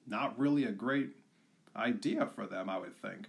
Not 0.06 0.38
really 0.38 0.66
a 0.66 0.72
great 0.72 1.12
idea 1.76 2.26
for 2.26 2.46
them, 2.46 2.70
I 2.70 2.78
would 2.78 2.96
think. 2.96 3.28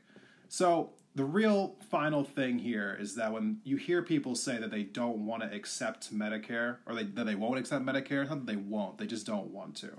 So, 0.48 0.90
the 1.16 1.24
real 1.24 1.76
final 1.90 2.24
thing 2.24 2.58
here 2.58 2.96
is 2.98 3.14
that 3.14 3.32
when 3.32 3.58
you 3.62 3.76
hear 3.76 4.02
people 4.02 4.34
say 4.34 4.58
that 4.58 4.72
they 4.72 4.82
don't 4.82 5.26
want 5.26 5.42
to 5.42 5.54
accept 5.54 6.12
Medicare, 6.12 6.78
or 6.86 6.94
they, 6.94 7.04
that 7.04 7.24
they 7.24 7.36
won't 7.36 7.58
accept 7.58 7.84
Medicare, 7.84 8.28
not 8.28 8.46
that 8.46 8.52
they 8.52 8.56
won't, 8.56 8.98
they 8.98 9.06
just 9.06 9.26
don't 9.26 9.46
want 9.46 9.76
to. 9.76 9.92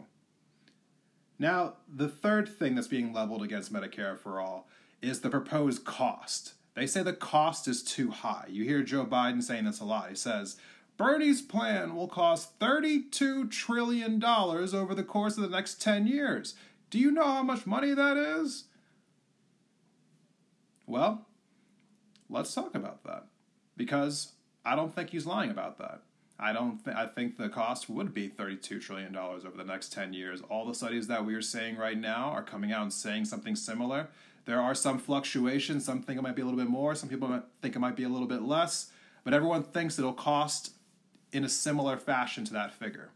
Now, 1.40 1.76
the 1.94 2.10
third 2.10 2.50
thing 2.50 2.76
that's 2.76 2.88
being 2.88 3.14
leveled 3.14 3.44
against 3.44 3.72
Medicare 3.72 4.18
for 4.18 4.40
all 4.40 4.68
is 5.02 5.22
the 5.22 5.30
proposed 5.30 5.86
cost. 5.86 6.54
They 6.76 6.88
say 6.88 7.04
the 7.04 7.14
cost 7.14 7.68
is 7.68 7.84
too 7.84 8.12
high. 8.12 8.46
You 8.50 8.66
hear 8.66 8.84
Joe 8.84 9.06
Biden 9.06 9.42
saying 9.42 9.66
this 9.66 9.80
a 9.80 9.86
lot. 9.86 10.10
He 10.10 10.16
says, 10.16 10.58
Bernie's 10.98 11.42
plan 11.42 11.96
will 11.96 12.08
cost 12.08 12.58
$32 12.60 13.50
trillion 13.52 14.24
over 14.24 14.96
the 14.96 15.04
course 15.04 15.38
of 15.38 15.44
the 15.44 15.50
next 15.50 15.82
10 15.82 16.08
years. 16.08 16.56
Do 16.96 17.02
you 17.02 17.12
know 17.12 17.26
how 17.26 17.44
much 17.44 17.68
money 17.68 17.94
that 17.94 18.16
is? 18.16 18.64
Well, 20.88 21.26
let's 22.30 22.54
talk 22.56 22.74
about 22.74 23.04
that. 23.04 23.26
Because 23.76 24.32
I 24.64 24.78
don't 24.78 24.96
think 24.96 25.10
he's 25.10 25.26
lying 25.26 25.52
about 25.52 25.78
that. 25.80 26.04
I 26.40 26.54
don't 26.54 26.82
th- 26.86 26.96
I 26.96 27.08
think 27.08 27.36
the 27.36 27.50
cost 27.50 27.90
would 27.90 28.14
be 28.14 28.30
32 28.30 28.80
trillion 28.80 29.12
dollars 29.12 29.44
over 29.44 29.58
the 29.58 29.66
next 29.66 29.92
10 29.92 30.14
years. 30.14 30.40
All 30.50 30.66
the 30.66 30.74
studies 30.74 31.08
that 31.08 31.26
we 31.26 31.36
are 31.36 31.42
saying 31.42 31.76
right 31.76 31.98
now 31.98 32.30
are 32.30 32.42
coming 32.42 32.72
out 32.72 32.84
and 32.84 32.94
saying 32.94 33.26
something 33.26 33.58
similar. 33.58 34.08
There 34.46 34.62
are 34.62 34.74
some 34.74 34.98
fluctuations. 34.98 35.84
Some 35.84 36.02
think 36.02 36.18
it 36.18 36.22
might 36.22 36.38
be 36.38 36.44
a 36.44 36.46
little 36.46 36.58
bit 36.58 36.70
more. 36.70 36.96
Some 36.96 37.10
people 37.10 37.28
might 37.28 37.44
think 37.62 37.76
it 37.76 37.80
might 37.80 37.98
be 37.98 38.06
a 38.06 38.10
little 38.10 38.26
bit 38.26 38.44
less. 38.44 38.90
But 39.26 39.34
everyone 39.34 39.64
thinks 39.64 40.00
it'll 40.00 40.14
cost 40.14 40.72
in 41.34 41.44
a 41.44 41.50
similar 41.50 41.98
fashion 41.98 42.46
to 42.46 42.54
that 42.54 42.74
figure. 42.74 43.10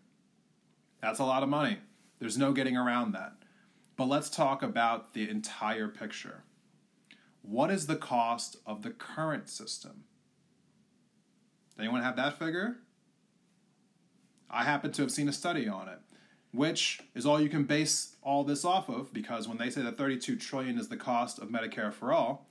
That's 1.02 1.20
a 1.20 1.24
lot 1.24 1.44
of 1.44 1.48
money. 1.48 1.78
There's 2.20 2.38
no 2.38 2.52
getting 2.52 2.76
around 2.76 3.14
that. 3.14 3.36
But 4.00 4.08
let's 4.08 4.30
talk 4.30 4.64
about 4.64 5.14
the 5.14 5.30
entire 5.30 5.90
picture. 5.90 6.44
What 7.42 7.70
is 7.70 7.86
the 7.86 7.98
cost 7.98 8.56
of 8.66 8.82
the 8.82 8.92
current 8.92 9.50
system? 9.50 10.06
Anyone 11.78 12.02
have 12.02 12.16
that 12.16 12.40
figure? 12.40 12.78
I 14.50 14.64
happen 14.64 14.94
to 14.94 15.02
have 15.02 15.12
seen 15.12 15.28
a 15.28 15.34
study 15.34 15.68
on 15.68 15.90
it 15.90 16.00
which 16.52 17.02
is 17.14 17.26
all 17.26 17.42
you 17.42 17.50
can 17.50 17.66
base 17.66 18.16
all 18.24 18.44
this 18.46 18.64
off 18.64 18.90
of 18.90 19.14
because 19.14 19.48
when 19.50 19.58
they 19.58 19.70
say 19.70 19.82
that 19.82 19.98
32 19.98 20.38
trillion 20.38 20.80
is 20.80 20.88
the 20.88 20.98
cost 20.98 21.38
of 21.38 21.50
Medicare 21.50 21.94
for 21.94 22.12
all, 22.14 22.48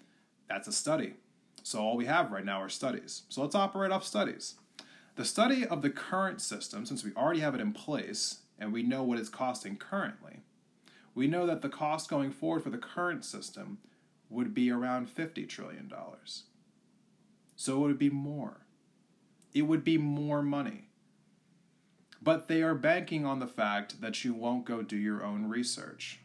that's 0.49 0.69
a 0.69 0.73
study. 0.73 1.15
So 1.63 1.81
all 1.81 1.97
we 1.97 2.05
have 2.05 2.31
right 2.31 2.45
now 2.45 2.61
are 2.61 2.69
studies. 2.69 3.23
So 3.29 3.41
let's 3.43 3.57
operate 3.57 3.91
off 3.91 4.05
studies. 4.05 4.55
The 5.17 5.25
study 5.25 5.67
of 5.67 5.83
the 5.83 5.91
current 5.91 6.41
system, 6.41 6.87
since 6.87 7.03
we 7.03 7.13
already 7.15 7.41
have 7.41 7.55
it 7.57 7.61
in 7.61 7.73
place 7.73 8.43
and 8.59 8.73
we 8.73 8.85
know 8.85 9.03
what 9.03 9.19
it's 9.19 9.29
costing 9.29 9.77
currently, 9.77 10.43
we 11.19 11.27
know 11.27 11.47
that 11.47 11.63
the 11.63 11.69
cost 11.69 12.09
going 12.09 12.31
forward 12.31 12.63
for 12.63 12.71
the 12.71 12.79
current 12.79 13.25
system 13.25 13.79
would 14.31 14.55
be 14.55 14.71
around 14.71 15.09
$50 15.09 15.49
trillion. 15.49 15.93
So 17.57 17.75
it 17.75 17.81
would 17.81 17.99
be 17.99 18.09
more. 18.09 18.61
It 19.53 19.63
would 19.63 19.83
be 19.83 19.99
more 19.99 20.43
money. 20.43 20.91
But 22.23 22.47
they 22.47 22.63
are 22.63 22.77
banking 22.77 23.27
on 23.27 23.41
the 23.41 23.49
fact 23.49 24.01
that 24.01 24.25
you 24.25 24.33
won't 24.33 24.65
go 24.65 24.83
do 24.83 24.97
your 24.97 25.25
own 25.25 25.49
research, 25.49 26.21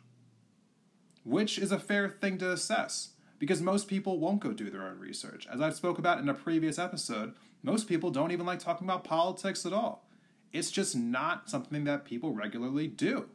which 1.24 1.58
is 1.58 1.72
a 1.72 1.80
fair 1.80 2.08
thing 2.08 2.38
to 2.38 2.52
assess 2.52 3.14
because 3.40 3.62
most 3.62 3.88
people 3.88 4.20
won't 4.20 4.42
go 4.42 4.54
do 4.54 4.70
their 4.70 4.84
own 4.84 5.00
research. 5.00 5.48
As 5.52 5.60
I 5.60 5.72
spoke 5.72 5.98
about 5.98 6.20
in 6.20 6.30
a 6.30 6.36
previous 6.36 6.78
episode, 6.78 7.34
most 7.64 7.88
people 7.88 8.12
don't 8.12 8.32
even 8.32 8.46
like 8.46 8.60
talking 8.60 8.86
about 8.86 9.04
politics 9.04 9.66
at 9.66 9.74
all. 9.74 10.08
It's 10.52 10.70
just 10.70 10.96
not 10.96 11.50
something 11.50 11.84
that 11.86 12.06
people 12.06 12.36
regularly 12.36 12.86
do. 12.86 13.30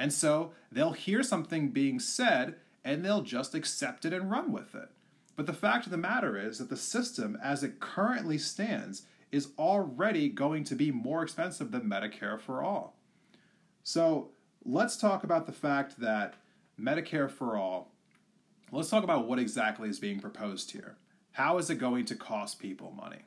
And 0.00 0.14
so 0.14 0.52
they'll 0.72 0.92
hear 0.92 1.22
something 1.22 1.68
being 1.68 2.00
said 2.00 2.54
and 2.82 3.04
they'll 3.04 3.20
just 3.20 3.54
accept 3.54 4.06
it 4.06 4.14
and 4.14 4.30
run 4.30 4.50
with 4.50 4.74
it. 4.74 4.88
But 5.36 5.44
the 5.44 5.52
fact 5.52 5.84
of 5.84 5.92
the 5.92 5.98
matter 5.98 6.38
is 6.38 6.56
that 6.56 6.70
the 6.70 6.76
system, 6.76 7.38
as 7.42 7.62
it 7.62 7.80
currently 7.80 8.38
stands, 8.38 9.02
is 9.30 9.48
already 9.58 10.30
going 10.30 10.64
to 10.64 10.74
be 10.74 10.90
more 10.90 11.22
expensive 11.22 11.70
than 11.70 11.82
Medicare 11.82 12.40
for 12.40 12.64
all. 12.64 12.96
So 13.84 14.30
let's 14.64 14.96
talk 14.96 15.22
about 15.22 15.44
the 15.44 15.52
fact 15.52 16.00
that 16.00 16.34
Medicare 16.80 17.30
for 17.30 17.58
all, 17.58 17.92
let's 18.72 18.88
talk 18.88 19.04
about 19.04 19.28
what 19.28 19.38
exactly 19.38 19.90
is 19.90 19.98
being 19.98 20.18
proposed 20.18 20.70
here. 20.70 20.96
How 21.32 21.58
is 21.58 21.68
it 21.68 21.74
going 21.74 22.06
to 22.06 22.14
cost 22.14 22.58
people 22.58 22.90
money? 22.90 23.26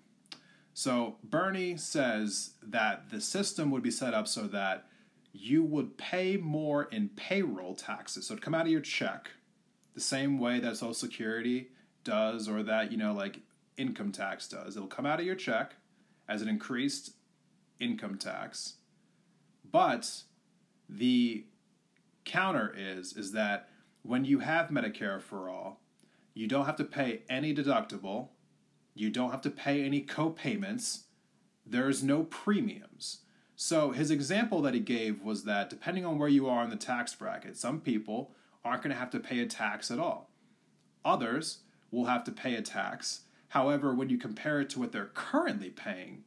So 0.73 1.17
Bernie 1.23 1.77
says 1.77 2.55
that 2.63 3.11
the 3.11 3.21
system 3.21 3.69
would 3.69 3.83
be 3.83 3.91
set 3.91 4.15
up 4.15 4.27
so 4.27 4.47
that 4.47 4.87
you 5.33 5.63
would 5.63 5.97
pay 5.97 6.37
more 6.37 6.85
in 6.85 7.09
payroll 7.09 7.75
taxes. 7.75 8.27
So 8.27 8.33
it'd 8.33 8.43
come 8.43 8.53
out 8.53 8.67
of 8.67 8.71
your 8.71 8.81
check, 8.81 9.31
the 9.95 10.01
same 10.01 10.39
way 10.39 10.59
that 10.59 10.77
Social 10.77 10.93
Security 10.93 11.69
does 12.03 12.47
or 12.47 12.63
that, 12.63 12.91
you 12.91 12.97
know, 12.97 13.13
like 13.13 13.39
income 13.75 14.11
tax 14.11 14.47
does. 14.47 14.75
It'll 14.75 14.87
come 14.87 15.05
out 15.05 15.19
of 15.19 15.25
your 15.25 15.35
check 15.35 15.73
as 16.29 16.41
an 16.41 16.47
increased 16.47 17.13
income 17.79 18.17
tax. 18.17 18.75
But 19.69 20.23
the 20.87 21.45
counter 22.25 22.73
is 22.77 23.13
is 23.17 23.31
that 23.33 23.69
when 24.03 24.23
you 24.25 24.39
have 24.39 24.69
Medicare 24.69 25.21
for 25.21 25.49
all, 25.49 25.81
you 26.33 26.47
don't 26.47 26.65
have 26.65 26.75
to 26.77 26.83
pay 26.83 27.23
any 27.29 27.53
deductible, 27.53 28.29
you 28.93 29.09
don't 29.09 29.31
have 29.31 29.41
to 29.41 29.49
pay 29.49 29.83
any 29.83 30.01
co-payments, 30.01 31.05
there's 31.65 32.03
no 32.03 32.23
premiums. 32.23 33.22
So 33.55 33.91
his 33.91 34.11
example 34.11 34.61
that 34.61 34.73
he 34.73 34.79
gave 34.79 35.21
was 35.21 35.43
that 35.43 35.69
depending 35.69 36.05
on 36.05 36.17
where 36.17 36.29
you 36.29 36.47
are 36.47 36.63
in 36.63 36.69
the 36.69 36.75
tax 36.75 37.13
bracket, 37.13 37.57
some 37.57 37.79
people 37.79 38.31
aren't 38.65 38.83
going 38.83 38.93
to 38.93 38.99
have 38.99 39.11
to 39.11 39.19
pay 39.19 39.39
a 39.39 39.45
tax 39.45 39.91
at 39.91 39.99
all. 39.99 40.29
Others 41.05 41.59
will 41.91 42.05
have 42.05 42.23
to 42.23 42.31
pay 42.31 42.55
a 42.55 42.61
tax. 42.61 43.21
However, 43.49 43.93
when 43.93 44.09
you 44.09 44.17
compare 44.17 44.61
it 44.61 44.69
to 44.71 44.79
what 44.79 44.91
they're 44.91 45.11
currently 45.13 45.69
paying, 45.69 46.23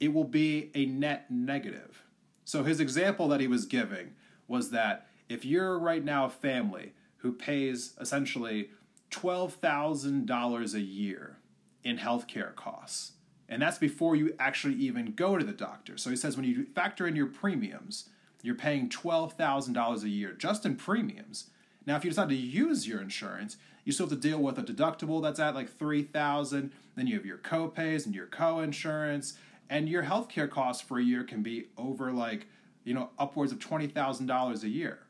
it 0.00 0.12
will 0.12 0.24
be 0.24 0.70
a 0.74 0.86
net 0.86 1.30
negative. 1.30 2.02
So 2.44 2.62
his 2.62 2.80
example 2.80 3.28
that 3.28 3.40
he 3.40 3.46
was 3.46 3.66
giving 3.66 4.12
was 4.48 4.70
that 4.70 5.06
if 5.28 5.44
you're 5.44 5.78
right 5.78 6.04
now 6.04 6.26
a 6.26 6.30
family 6.30 6.92
who 7.18 7.32
pays 7.32 7.94
essentially 8.00 8.70
$12,000 9.10 10.74
a 10.74 10.80
year 10.80 11.38
in 11.82 11.98
healthcare 11.98 12.54
costs, 12.54 13.12
and 13.48 13.60
that's 13.60 13.78
before 13.78 14.16
you 14.16 14.34
actually 14.38 14.74
even 14.74 15.12
go 15.12 15.36
to 15.36 15.44
the 15.44 15.52
doctor. 15.52 15.96
So 15.98 16.10
he 16.10 16.16
says 16.16 16.36
when 16.36 16.46
you 16.46 16.66
factor 16.74 17.06
in 17.06 17.16
your 17.16 17.26
premiums, 17.26 18.08
you're 18.42 18.54
paying 18.54 18.88
$12,000 18.88 20.02
a 20.02 20.08
year 20.08 20.32
just 20.32 20.66
in 20.66 20.76
premiums. 20.76 21.50
Now, 21.86 21.96
if 21.96 22.04
you 22.04 22.10
decide 22.10 22.30
to 22.30 22.34
use 22.34 22.88
your 22.88 23.00
insurance, 23.00 23.56
you 23.84 23.92
still 23.92 24.08
have 24.08 24.20
to 24.20 24.28
deal 24.28 24.38
with 24.38 24.58
a 24.58 24.62
deductible 24.62 25.22
that's 25.22 25.40
at 25.40 25.54
like 25.54 25.70
3000 25.70 26.72
Then 26.94 27.06
you 27.06 27.14
have 27.16 27.26
your 27.26 27.38
co-pays 27.38 28.06
and 28.06 28.14
your 28.14 28.26
co-insurance. 28.26 29.34
And 29.70 29.88
your 29.88 30.02
healthcare 30.02 30.48
costs 30.48 30.82
for 30.82 30.98
a 30.98 31.02
year 31.02 31.24
can 31.24 31.42
be 31.42 31.68
over 31.76 32.12
like, 32.12 32.46
you 32.84 32.94
know, 32.94 33.10
upwards 33.18 33.50
of 33.50 33.58
$20,000 33.58 34.62
a 34.62 34.68
year. 34.68 35.00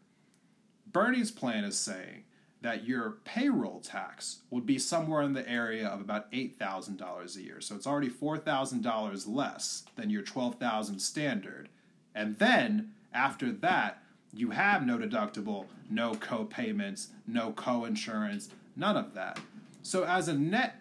Bernie's 0.91 1.33
plan 1.33 1.65
is 1.65 1.77
saying 1.77 2.25
that 2.65 2.87
your 2.87 3.19
payroll 3.25 3.79
tax 3.79 4.39
would 4.49 4.65
be 4.65 4.79
somewhere 4.79 5.21
in 5.21 5.35
the 5.35 5.47
area 5.47 5.87
of 5.87 6.01
about 6.01 6.33
$8,000 6.33 7.37
a 7.37 7.43
year. 7.43 7.61
So 7.61 7.75
it's 7.75 7.87
already 7.87 8.09
$4,000 8.09 9.25
less 9.29 9.85
than 9.97 10.09
your 10.09 10.23
12,000 10.23 10.99
standard. 10.99 11.69
And 12.15 12.39
then 12.39 12.93
after 13.13 13.53
that, 13.53 14.03
you 14.33 14.49
have 14.51 14.87
no 14.87 14.97
deductible, 14.97 15.67
no 15.91 16.15
co-payments, 16.15 17.09
no 17.27 17.53
co-insurance, 17.53 18.49
none 18.77 18.97
of 18.97 19.13
that. 19.13 19.39
So 19.83 20.05
as 20.05 20.29
a 20.29 20.33
net 20.33 20.81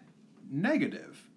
negative, 0.50 1.28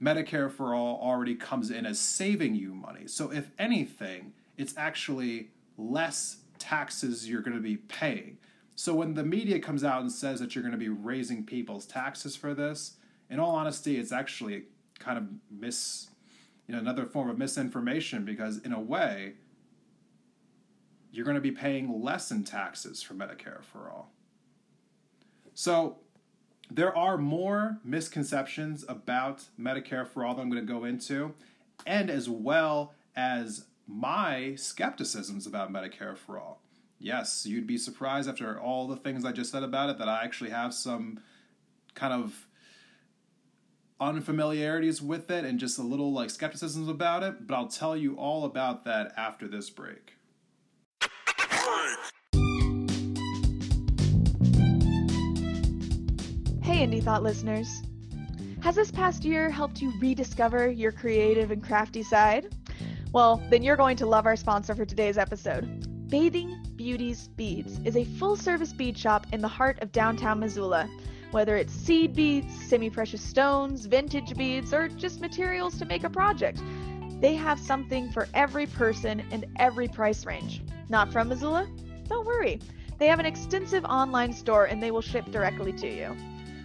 Medicare 0.00 0.52
for 0.52 0.74
all 0.74 1.00
already 1.02 1.36
comes 1.36 1.70
in 1.70 1.86
as 1.86 1.98
saving 1.98 2.54
you 2.54 2.74
money. 2.74 3.06
So 3.06 3.32
if 3.32 3.50
anything, 3.58 4.34
it's 4.58 4.74
actually 4.76 5.48
less 5.78 6.36
taxes 6.58 7.30
you're 7.30 7.40
going 7.40 7.56
to 7.56 7.62
be 7.62 7.78
paying. 7.78 8.36
So 8.80 8.94
when 8.94 9.12
the 9.12 9.24
media 9.24 9.58
comes 9.58 9.84
out 9.84 10.00
and 10.00 10.10
says 10.10 10.40
that 10.40 10.54
you're 10.54 10.62
going 10.62 10.72
to 10.72 10.78
be 10.78 10.88
raising 10.88 11.44
people's 11.44 11.84
taxes 11.84 12.34
for 12.34 12.54
this, 12.54 12.94
in 13.28 13.38
all 13.38 13.54
honesty, 13.54 13.98
it's 13.98 14.10
actually 14.10 14.62
kind 14.98 15.18
of 15.18 15.24
mis, 15.50 16.08
you 16.66 16.72
know, 16.72 16.80
another 16.80 17.04
form 17.04 17.28
of 17.28 17.36
misinformation 17.36 18.24
because 18.24 18.56
in 18.56 18.72
a 18.72 18.80
way, 18.80 19.34
you're 21.12 21.26
going 21.26 21.34
to 21.34 21.42
be 21.42 21.50
paying 21.50 22.02
less 22.02 22.30
in 22.30 22.42
taxes 22.42 23.02
for 23.02 23.12
Medicare 23.12 23.62
for 23.62 23.90
all. 23.90 24.12
So 25.52 25.98
there 26.70 26.96
are 26.96 27.18
more 27.18 27.80
misconceptions 27.84 28.86
about 28.88 29.44
Medicare 29.60 30.08
for 30.08 30.24
all 30.24 30.34
that 30.36 30.40
I'm 30.40 30.48
going 30.48 30.66
to 30.66 30.72
go 30.72 30.84
into, 30.84 31.34
and 31.84 32.08
as 32.08 32.30
well 32.30 32.94
as 33.14 33.66
my 33.86 34.54
skepticisms 34.54 35.46
about 35.46 35.70
Medicare 35.70 36.16
for 36.16 36.38
all 36.38 36.62
yes, 37.00 37.46
you'd 37.46 37.66
be 37.66 37.78
surprised 37.78 38.28
after 38.28 38.60
all 38.60 38.86
the 38.86 38.96
things 38.96 39.24
I 39.24 39.32
just 39.32 39.50
said 39.50 39.62
about 39.64 39.90
it 39.90 39.98
that 39.98 40.08
I 40.08 40.22
actually 40.22 40.50
have 40.50 40.72
some 40.72 41.20
kind 41.94 42.12
of 42.12 42.46
unfamiliarities 43.98 45.02
with 45.02 45.30
it 45.30 45.44
and 45.44 45.58
just 45.58 45.78
a 45.78 45.82
little 45.82 46.12
like 46.12 46.30
skepticisms 46.30 46.88
about 46.88 47.22
it, 47.22 47.46
but 47.46 47.54
I'll 47.54 47.68
tell 47.68 47.96
you 47.96 48.16
all 48.16 48.44
about 48.44 48.84
that 48.84 49.12
after 49.16 49.48
this 49.48 49.68
break. 49.70 50.14
Hey, 56.62 56.86
Indie 56.86 57.02
Thought 57.02 57.22
listeners. 57.22 57.82
Has 58.62 58.74
this 58.74 58.90
past 58.90 59.24
year 59.24 59.50
helped 59.50 59.80
you 59.80 59.92
rediscover 60.00 60.70
your 60.70 60.92
creative 60.92 61.50
and 61.50 61.62
crafty 61.62 62.02
side? 62.02 62.54
Well, 63.12 63.42
then 63.50 63.62
you're 63.62 63.76
going 63.76 63.96
to 63.96 64.06
love 64.06 64.26
our 64.26 64.36
sponsor 64.36 64.74
for 64.74 64.84
today's 64.84 65.18
episode. 65.18 65.89
Bathing 66.10 66.58
Beauties 66.74 67.28
Beads 67.36 67.78
is 67.84 67.96
a 67.96 68.04
full 68.04 68.34
service 68.34 68.72
bead 68.72 68.98
shop 68.98 69.28
in 69.32 69.40
the 69.40 69.46
heart 69.46 69.78
of 69.80 69.92
downtown 69.92 70.40
Missoula. 70.40 70.90
Whether 71.30 71.56
it's 71.56 71.72
seed 71.72 72.16
beads, 72.16 72.52
semi 72.66 72.90
precious 72.90 73.22
stones, 73.22 73.86
vintage 73.86 74.36
beads, 74.36 74.74
or 74.74 74.88
just 74.88 75.20
materials 75.20 75.78
to 75.78 75.84
make 75.84 76.02
a 76.02 76.10
project, 76.10 76.60
they 77.20 77.36
have 77.36 77.60
something 77.60 78.10
for 78.10 78.26
every 78.34 78.66
person 78.66 79.22
and 79.30 79.46
every 79.60 79.86
price 79.86 80.26
range. 80.26 80.64
Not 80.88 81.12
from 81.12 81.28
Missoula? 81.28 81.68
Don't 82.08 82.26
worry. 82.26 82.58
They 82.98 83.06
have 83.06 83.20
an 83.20 83.26
extensive 83.26 83.84
online 83.84 84.32
store 84.32 84.64
and 84.64 84.82
they 84.82 84.90
will 84.90 85.02
ship 85.02 85.30
directly 85.30 85.72
to 85.74 85.86
you. 85.86 86.16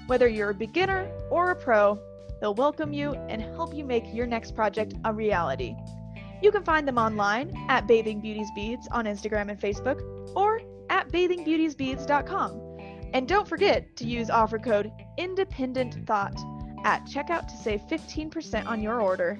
Whether 0.08 0.28
you're 0.28 0.50
a 0.50 0.56
beginner 0.56 1.08
or 1.30 1.52
a 1.52 1.56
pro, 1.56 2.00
they'll 2.42 2.56
welcome 2.56 2.94
you 2.94 3.14
and 3.30 3.44
help 3.44 3.76
you 3.76 3.84
make 3.84 4.12
your 4.12 4.26
next 4.26 4.56
project 4.56 4.96
a 5.04 5.14
reality. 5.14 5.76
You 6.42 6.52
can 6.52 6.64
find 6.64 6.88
them 6.88 6.98
online 6.98 7.54
at 7.70 7.88
Bathing 7.88 8.22
Beauties 8.22 8.50
Beads 8.56 8.88
on 8.92 9.06
Instagram 9.06 9.50
and 9.50 9.60
Facebook 9.60 10.02
or 10.36 10.62
at 10.90 11.10
bathingbeautiesbeads.com. 11.10 12.62
And 13.14 13.28
don't 13.28 13.48
forget 13.48 13.96
to 13.98 14.06
use 14.06 14.30
offer 14.30 14.60
code 14.60 14.92
Independent 15.18 16.06
Thought 16.06 16.38
at 16.84 17.06
checkout 17.06 17.48
to 17.48 17.58
save 17.58 17.82
15% 17.90 18.68
on 18.68 18.82
your 18.82 19.02
order. 19.02 19.40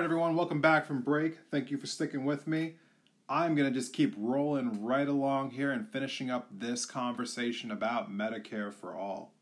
right, 0.00 0.06
everyone, 0.06 0.34
welcome 0.34 0.62
back 0.62 0.86
from 0.86 1.02
break. 1.02 1.36
Thank 1.50 1.70
you 1.70 1.76
for 1.76 1.86
sticking 1.86 2.24
with 2.24 2.46
me. 2.46 2.76
I'm 3.28 3.54
going 3.54 3.70
to 3.70 3.78
just 3.78 3.92
keep 3.92 4.14
rolling 4.16 4.82
right 4.82 5.06
along 5.06 5.50
here 5.50 5.72
and 5.72 5.86
finishing 5.86 6.30
up 6.30 6.48
this 6.50 6.86
conversation 6.86 7.70
about 7.70 8.10
Medicare 8.10 8.72
for 8.72 8.96
All. 8.96 9.34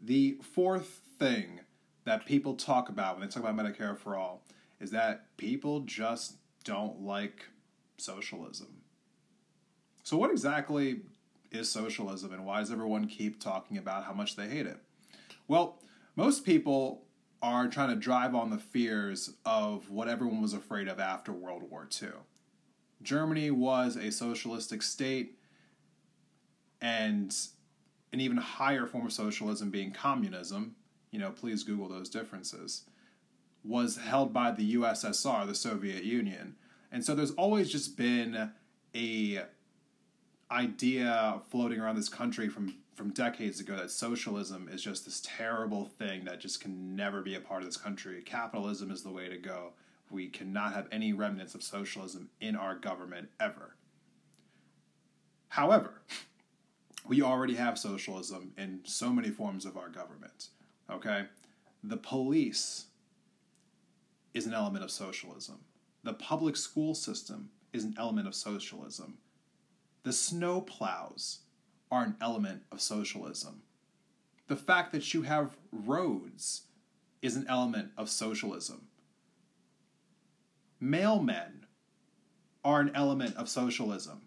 The 0.00 0.38
fourth 0.40 1.02
thing 1.18 1.60
that 2.04 2.24
people 2.24 2.54
talk 2.54 2.88
about 2.88 3.18
when 3.18 3.28
they 3.28 3.30
talk 3.30 3.46
about 3.46 3.62
Medicare 3.62 3.94
for 3.94 4.16
All 4.16 4.42
is 4.80 4.90
that 4.92 5.36
people 5.36 5.80
just 5.80 6.36
don't 6.64 7.02
like 7.02 7.44
socialism. 7.98 8.80
So, 10.02 10.16
what 10.16 10.30
exactly 10.30 11.02
is 11.50 11.70
socialism 11.70 12.32
and 12.32 12.46
why 12.46 12.60
does 12.60 12.72
everyone 12.72 13.06
keep 13.06 13.38
talking 13.38 13.76
about 13.76 14.04
how 14.04 14.14
much 14.14 14.34
they 14.34 14.48
hate 14.48 14.66
it? 14.66 14.78
Well, 15.46 15.78
most 16.16 16.46
people 16.46 17.04
are 17.44 17.68
trying 17.68 17.90
to 17.90 17.94
drive 17.94 18.34
on 18.34 18.48
the 18.48 18.56
fears 18.56 19.34
of 19.44 19.90
what 19.90 20.08
everyone 20.08 20.40
was 20.40 20.54
afraid 20.54 20.88
of 20.88 20.98
after 20.98 21.30
World 21.30 21.62
War 21.70 21.86
II. 22.02 22.08
Germany 23.02 23.50
was 23.50 23.96
a 23.96 24.10
socialistic 24.10 24.80
state, 24.80 25.36
and 26.80 27.36
an 28.14 28.20
even 28.20 28.38
higher 28.38 28.86
form 28.86 29.04
of 29.04 29.12
socialism 29.12 29.70
being 29.70 29.92
communism, 29.92 30.74
you 31.10 31.18
know, 31.18 31.32
please 31.32 31.64
Google 31.64 31.86
those 31.86 32.08
differences, 32.08 32.84
was 33.62 33.98
held 33.98 34.32
by 34.32 34.50
the 34.50 34.76
USSR, 34.76 35.46
the 35.46 35.54
Soviet 35.54 36.02
Union. 36.02 36.56
And 36.90 37.04
so 37.04 37.14
there's 37.14 37.32
always 37.32 37.70
just 37.70 37.94
been 37.98 38.52
a 38.94 39.42
idea 40.50 41.42
floating 41.50 41.78
around 41.78 41.96
this 41.96 42.08
country 42.08 42.48
from 42.48 42.76
from 42.94 43.10
decades 43.10 43.60
ago 43.60 43.76
that 43.76 43.90
socialism 43.90 44.68
is 44.72 44.82
just 44.82 45.04
this 45.04 45.22
terrible 45.24 45.86
thing 45.86 46.24
that 46.24 46.40
just 46.40 46.60
can 46.60 46.94
never 46.94 47.22
be 47.22 47.34
a 47.34 47.40
part 47.40 47.62
of 47.62 47.68
this 47.68 47.76
country. 47.76 48.22
Capitalism 48.22 48.90
is 48.90 49.02
the 49.02 49.10
way 49.10 49.28
to 49.28 49.36
go. 49.36 49.72
We 50.10 50.28
cannot 50.28 50.74
have 50.74 50.86
any 50.92 51.12
remnants 51.12 51.54
of 51.54 51.62
socialism 51.62 52.30
in 52.40 52.56
our 52.56 52.74
government 52.74 53.30
ever. 53.40 53.74
However, 55.48 56.02
we 57.06 57.22
already 57.22 57.54
have 57.54 57.78
socialism 57.78 58.52
in 58.56 58.80
so 58.84 59.10
many 59.10 59.30
forms 59.30 59.66
of 59.66 59.76
our 59.76 59.88
government. 59.88 60.48
Okay? 60.90 61.24
The 61.82 61.96
police 61.96 62.86
is 64.32 64.46
an 64.46 64.54
element 64.54 64.84
of 64.84 64.90
socialism. 64.90 65.60
The 66.02 66.14
public 66.14 66.56
school 66.56 66.94
system 66.94 67.50
is 67.72 67.84
an 67.84 67.94
element 67.98 68.26
of 68.26 68.34
socialism. 68.34 69.18
The 70.02 70.12
snow 70.12 70.60
plows 70.60 71.40
are 71.90 72.04
an 72.04 72.16
element 72.20 72.62
of 72.72 72.80
socialism. 72.80 73.62
The 74.48 74.56
fact 74.56 74.92
that 74.92 75.14
you 75.14 75.22
have 75.22 75.56
roads 75.72 76.62
is 77.22 77.36
an 77.36 77.46
element 77.48 77.90
of 77.96 78.10
socialism. 78.10 78.88
Mailmen 80.82 81.64
are 82.64 82.80
an 82.80 82.90
element 82.94 83.36
of 83.36 83.48
socialism. 83.48 84.22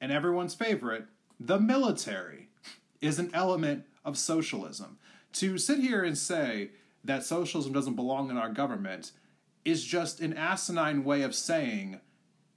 And 0.00 0.10
everyone's 0.10 0.54
favorite, 0.54 1.06
the 1.38 1.60
military, 1.60 2.48
is 3.00 3.18
an 3.18 3.30
element 3.34 3.84
of 4.04 4.16
socialism. 4.16 4.98
To 5.34 5.58
sit 5.58 5.80
here 5.80 6.02
and 6.02 6.16
say 6.16 6.70
that 7.04 7.24
socialism 7.24 7.72
doesn't 7.72 7.94
belong 7.94 8.30
in 8.30 8.36
our 8.36 8.48
government 8.48 9.12
is 9.64 9.84
just 9.84 10.20
an 10.20 10.34
asinine 10.34 11.04
way 11.04 11.22
of 11.22 11.34
saying 11.34 12.00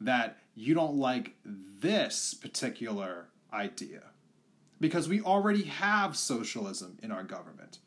that 0.02 0.38
you 0.56 0.74
don't 0.74 0.96
like 0.96 1.36
this 1.44 2.34
particular 2.34 3.28
idea. 3.54 4.04
Because 4.80 5.08
we 5.08 5.22
already 5.22 5.64
have 5.64 6.18
socialism 6.18 6.98
in 7.02 7.12
our 7.12 7.24
government. 7.24 7.80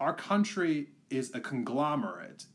Our 0.00 0.14
country 0.14 0.88
is 1.10 1.34
a 1.34 1.40
conglomerate 1.40 2.46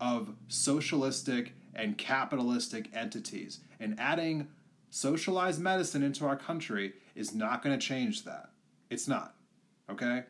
of 0.00 0.34
socialistic 0.48 1.54
and 1.74 1.98
capitalistic 1.98 2.88
entities, 2.94 3.60
and 3.78 3.98
adding 3.98 4.48
socialized 4.90 5.60
medicine 5.60 6.02
into 6.02 6.26
our 6.26 6.36
country 6.36 6.94
is 7.14 7.34
not 7.34 7.62
going 7.62 7.78
to 7.78 7.86
change 7.86 8.24
that. 8.24 8.50
It's 8.88 9.06
not. 9.06 9.34
Okay? 9.88 10.24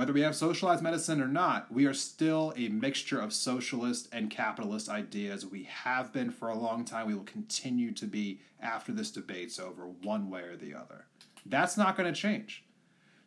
Whether 0.00 0.14
we 0.14 0.22
have 0.22 0.34
socialized 0.34 0.82
medicine 0.82 1.20
or 1.20 1.28
not, 1.28 1.70
we 1.70 1.84
are 1.84 1.92
still 1.92 2.54
a 2.56 2.68
mixture 2.68 3.20
of 3.20 3.34
socialist 3.34 4.08
and 4.10 4.30
capitalist 4.30 4.88
ideas. 4.88 5.44
We 5.44 5.64
have 5.64 6.10
been 6.10 6.30
for 6.30 6.48
a 6.48 6.56
long 6.56 6.86
time. 6.86 7.06
We 7.06 7.14
will 7.14 7.24
continue 7.24 7.92
to 7.92 8.06
be 8.06 8.40
after 8.62 8.92
this 8.92 9.10
debate's 9.10 9.58
over, 9.58 9.86
one 9.86 10.30
way 10.30 10.40
or 10.40 10.56
the 10.56 10.72
other. 10.72 11.04
That's 11.44 11.76
not 11.76 11.98
going 11.98 12.10
to 12.10 12.18
change. 12.18 12.64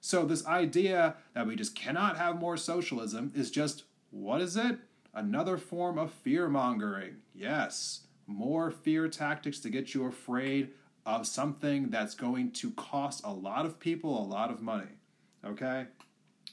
So, 0.02 0.26
this 0.26 0.48
idea 0.48 1.18
that 1.36 1.46
we 1.46 1.56
just 1.56 1.76
cannot 1.76 2.18
have 2.18 2.40
more 2.40 2.58
socialism 2.58 3.32
is 3.36 3.52
just 3.52 3.84
what 4.10 4.42
is 4.42 4.58
it? 4.58 4.80
Another 5.14 5.60
form 5.60 6.00
of 6.00 6.12
fear 6.12 6.50
mongering. 6.50 7.18
Yes, 7.36 8.08
more 8.26 8.72
fear 8.72 9.08
tactics 9.08 9.60
to 9.60 9.70
get 9.70 9.94
you 9.94 10.08
afraid 10.08 10.72
of 11.06 11.28
something 11.28 11.92
that's 11.92 12.16
going 12.16 12.50
to 12.54 12.72
cost 12.72 13.22
a 13.24 13.32
lot 13.32 13.68
of 13.68 13.80
people 13.80 14.20
a 14.20 14.26
lot 14.26 14.50
of 14.50 14.60
money. 14.60 14.98
Okay? 15.46 15.86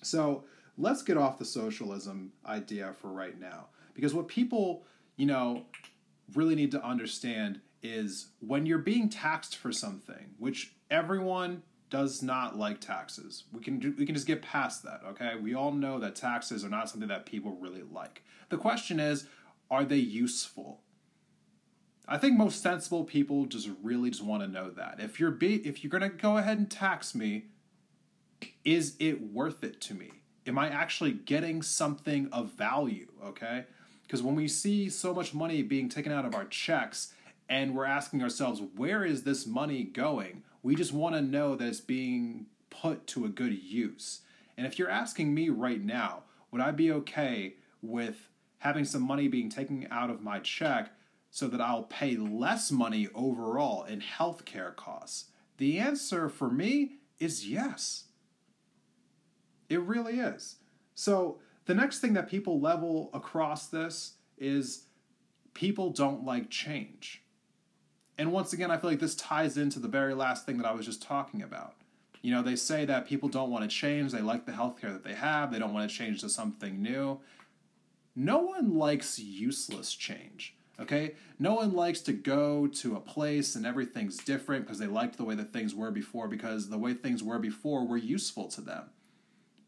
So 0.02 0.44
let's 0.76 1.02
get 1.02 1.16
off 1.16 1.38
the 1.38 1.44
socialism 1.44 2.32
idea 2.46 2.94
for 3.00 3.08
right 3.08 3.38
now. 3.38 3.66
Because 3.94 4.14
what 4.14 4.28
people, 4.28 4.84
you 5.16 5.26
know, 5.26 5.64
really 6.34 6.54
need 6.54 6.70
to 6.72 6.84
understand 6.84 7.60
is 7.82 8.28
when 8.40 8.66
you're 8.66 8.78
being 8.78 9.08
taxed 9.08 9.56
for 9.56 9.72
something, 9.72 10.34
which 10.38 10.74
everyone 10.90 11.62
does 11.90 12.22
not 12.22 12.56
like 12.56 12.80
taxes. 12.80 13.44
We 13.52 13.60
can 13.60 13.94
we 13.98 14.06
can 14.06 14.14
just 14.14 14.26
get 14.26 14.42
past 14.42 14.84
that, 14.84 15.00
okay? 15.08 15.34
We 15.40 15.54
all 15.54 15.72
know 15.72 15.98
that 15.98 16.14
taxes 16.14 16.64
are 16.64 16.68
not 16.68 16.88
something 16.88 17.08
that 17.08 17.26
people 17.26 17.56
really 17.60 17.82
like. 17.82 18.22
The 18.48 18.56
question 18.56 19.00
is, 19.00 19.26
are 19.70 19.84
they 19.84 19.96
useful? 19.96 20.80
I 22.06 22.18
think 22.18 22.36
most 22.36 22.62
sensible 22.62 23.04
people 23.04 23.46
just 23.46 23.68
really 23.82 24.10
just 24.10 24.24
want 24.24 24.42
to 24.42 24.48
know 24.48 24.70
that. 24.70 24.96
If 24.98 25.20
you're 25.20 25.30
be, 25.30 25.56
if 25.66 25.82
you're 25.82 25.90
going 25.90 26.08
to 26.08 26.08
go 26.08 26.38
ahead 26.38 26.58
and 26.58 26.70
tax 26.70 27.14
me, 27.14 27.46
is 28.64 28.96
it 28.98 29.32
worth 29.32 29.64
it 29.64 29.80
to 29.82 29.94
me? 29.94 30.10
Am 30.46 30.58
I 30.58 30.68
actually 30.68 31.12
getting 31.12 31.62
something 31.62 32.28
of 32.32 32.52
value? 32.52 33.08
Okay. 33.24 33.64
Because 34.02 34.22
when 34.22 34.34
we 34.34 34.48
see 34.48 34.88
so 34.88 35.14
much 35.14 35.34
money 35.34 35.62
being 35.62 35.88
taken 35.88 36.12
out 36.12 36.24
of 36.24 36.34
our 36.34 36.44
checks 36.46 37.12
and 37.48 37.74
we're 37.74 37.84
asking 37.84 38.22
ourselves, 38.22 38.60
where 38.76 39.04
is 39.04 39.22
this 39.22 39.46
money 39.46 39.84
going? 39.84 40.42
We 40.62 40.74
just 40.74 40.92
want 40.92 41.14
to 41.14 41.22
know 41.22 41.56
that 41.56 41.66
it's 41.66 41.80
being 41.80 42.46
put 42.70 43.06
to 43.08 43.24
a 43.24 43.28
good 43.28 43.52
use. 43.52 44.20
And 44.56 44.66
if 44.66 44.78
you're 44.78 44.90
asking 44.90 45.32
me 45.32 45.48
right 45.48 45.82
now, 45.82 46.24
would 46.50 46.60
I 46.60 46.70
be 46.70 46.92
okay 46.92 47.54
with 47.82 48.28
having 48.58 48.84
some 48.84 49.02
money 49.02 49.28
being 49.28 49.48
taken 49.48 49.86
out 49.90 50.10
of 50.10 50.22
my 50.22 50.38
check 50.40 50.92
so 51.30 51.46
that 51.48 51.60
I'll 51.60 51.84
pay 51.84 52.16
less 52.16 52.70
money 52.70 53.08
overall 53.14 53.84
in 53.84 54.00
healthcare 54.00 54.74
costs? 54.74 55.26
The 55.58 55.78
answer 55.78 56.28
for 56.28 56.50
me 56.50 56.96
is 57.18 57.48
yes. 57.48 58.04
It 59.70 59.80
really 59.80 60.18
is. 60.18 60.56
So 60.94 61.38
the 61.64 61.74
next 61.74 62.00
thing 62.00 62.12
that 62.14 62.28
people 62.28 62.60
level 62.60 63.08
across 63.14 63.68
this 63.68 64.14
is 64.36 64.84
people 65.54 65.90
don't 65.90 66.24
like 66.24 66.50
change. 66.50 67.22
And 68.18 68.32
once 68.32 68.52
again, 68.52 68.70
I 68.70 68.76
feel 68.76 68.90
like 68.90 69.00
this 69.00 69.14
ties 69.14 69.56
into 69.56 69.78
the 69.78 69.88
very 69.88 70.12
last 70.12 70.44
thing 70.44 70.58
that 70.58 70.66
I 70.66 70.72
was 70.72 70.84
just 70.84 71.00
talking 71.00 71.42
about. 71.42 71.74
You 72.20 72.32
know, 72.32 72.42
they 72.42 72.56
say 72.56 72.84
that 72.84 73.06
people 73.06 73.30
don't 73.30 73.50
want 73.50 73.62
to 73.62 73.74
change, 73.74 74.12
they 74.12 74.20
like 74.20 74.44
the 74.44 74.52
healthcare 74.52 74.92
that 74.92 75.04
they 75.04 75.14
have, 75.14 75.50
they 75.50 75.58
don't 75.58 75.72
want 75.72 75.88
to 75.88 75.96
change 75.96 76.20
to 76.20 76.28
something 76.28 76.82
new. 76.82 77.20
No 78.14 78.40
one 78.40 78.76
likes 78.76 79.18
useless 79.18 79.94
change. 79.94 80.54
Okay? 80.78 81.14
No 81.38 81.54
one 81.54 81.72
likes 81.72 82.00
to 82.02 82.12
go 82.12 82.66
to 82.66 82.96
a 82.96 83.00
place 83.00 83.54
and 83.54 83.64
everything's 83.64 84.18
different 84.18 84.64
because 84.64 84.78
they 84.78 84.86
liked 84.86 85.16
the 85.16 85.24
way 85.24 85.34
that 85.36 85.52
things 85.52 85.74
were 85.74 85.90
before 85.90 86.26
because 86.26 86.68
the 86.68 86.78
way 86.78 86.92
things 86.92 87.22
were 87.22 87.38
before 87.38 87.86
were 87.86 87.96
useful 87.96 88.48
to 88.48 88.60
them. 88.60 88.90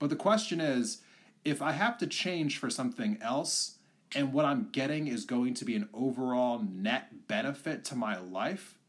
But 0.03 0.11
the 0.11 0.17
question 0.17 0.61
is 0.61 1.01
if 1.45 1.62
I 1.62 1.71
have 1.71 1.97
to 1.99 2.09
change 2.09 2.59
for 2.59 2.69
something 2.69 3.19
else 3.23 3.79
and 4.17 4.33
what 4.33 4.45
I'm 4.45 4.69
getting 4.73 5.07
is 5.07 5.25
going 5.25 5.55
to 5.55 5.65
be 5.65 5.77
an 5.77 5.88
overall 5.95 6.59
net 6.59 7.29
benefit 7.29 7.85
to 7.85 7.95
my 7.95 8.19
life, 8.19 8.81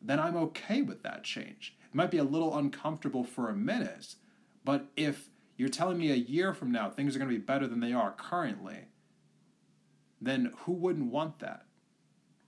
then 0.00 0.20
I'm 0.20 0.36
okay 0.36 0.80
with 0.80 1.02
that 1.02 1.24
change. 1.24 1.76
It 1.90 1.96
might 1.96 2.12
be 2.12 2.18
a 2.18 2.24
little 2.24 2.56
uncomfortable 2.56 3.24
for 3.24 3.48
a 3.48 3.56
minute, 3.56 4.14
but 4.64 4.86
if 4.96 5.28
you're 5.56 5.68
telling 5.68 5.98
me 5.98 6.12
a 6.12 6.14
year 6.14 6.54
from 6.54 6.70
now 6.70 6.88
things 6.88 7.16
are 7.16 7.18
going 7.18 7.32
to 7.32 7.36
be 7.36 7.44
better 7.44 7.66
than 7.66 7.80
they 7.80 7.92
are 7.92 8.14
currently, 8.16 8.84
then 10.20 10.52
who 10.58 10.72
wouldn't 10.72 11.10
want 11.10 11.40
that? 11.40 11.64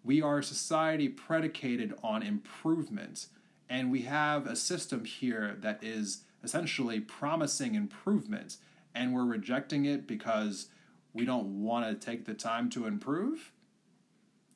We 0.04 0.22
are 0.22 0.38
a 0.38 0.44
society 0.44 1.08
predicated 1.08 1.94
on 2.04 2.22
improvement, 2.22 3.26
and 3.68 3.90
we 3.90 4.02
have 4.02 4.46
a 4.46 4.54
system 4.54 5.04
here 5.04 5.56
that 5.58 5.82
is 5.82 6.22
essentially 6.42 7.00
promising 7.00 7.74
improvement. 7.74 8.56
and 8.92 9.14
we're 9.14 9.24
rejecting 9.24 9.84
it 9.84 10.04
because 10.08 10.66
we 11.12 11.24
don't 11.24 11.62
want 11.62 11.86
to 11.86 12.06
take 12.06 12.24
the 12.24 12.34
time 12.34 12.68
to 12.70 12.86
improve? 12.86 13.52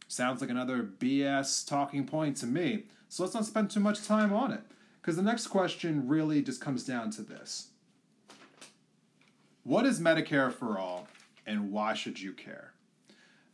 Sounds 0.09 0.40
like 0.40 0.51
another 0.51 0.83
BS 0.83 1.66
talking 1.66 2.05
point 2.05 2.37
to 2.38 2.47
me. 2.47 2.85
So 3.09 3.23
let's 3.23 3.35
not 3.35 3.47
spend 3.47 3.70
too 3.70 3.81
much 3.81 4.05
time 4.05 4.33
on 4.33 4.53
it. 4.53 4.62
Because 5.01 5.16
the 5.16 5.23
next 5.23 5.49
question 5.49 6.09
really 6.09 6.42
just 6.42 6.61
comes 6.61 6.85
down 6.85 7.11
to 7.12 7.23
this 7.23 7.68
What 9.62 9.87
is 9.87 10.01
Medicare 10.01 10.53
for 10.53 10.79
All, 10.79 11.07
and 11.47 11.70
why 11.70 11.94
should 11.94 12.20
you 12.20 12.33
care? 12.33 12.73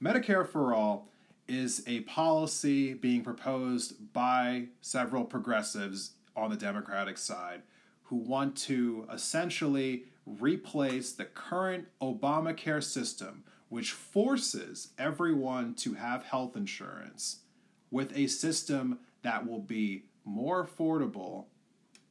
Medicare 0.03 0.49
for 0.49 0.73
All 0.73 1.09
is 1.47 1.83
a 1.87 2.01
policy 2.01 2.95
being 2.95 3.23
proposed 3.23 4.13
by 4.13 4.69
several 4.81 5.25
progressives 5.25 6.13
on 6.37 6.49
the 6.49 6.57
Democratic 6.57 7.19
side 7.19 7.63
who 8.11 8.17
want 8.17 8.57
to 8.57 9.07
essentially 9.13 10.03
replace 10.27 11.13
the 11.13 11.25
current 11.25 11.87
Obamacare 12.03 12.83
system, 12.83 13.45
which 13.69 13.93
forces 13.93 14.89
everyone 14.99 15.75
to 15.75 15.95
have 15.95 16.25
health 16.25 16.57
insurance, 16.57 17.43
with 17.89 18.17
a 18.17 18.27
system 18.27 18.99
that 19.23 19.47
will 19.47 19.61
be 19.61 20.07
more 20.25 20.67
affordable 20.67 21.45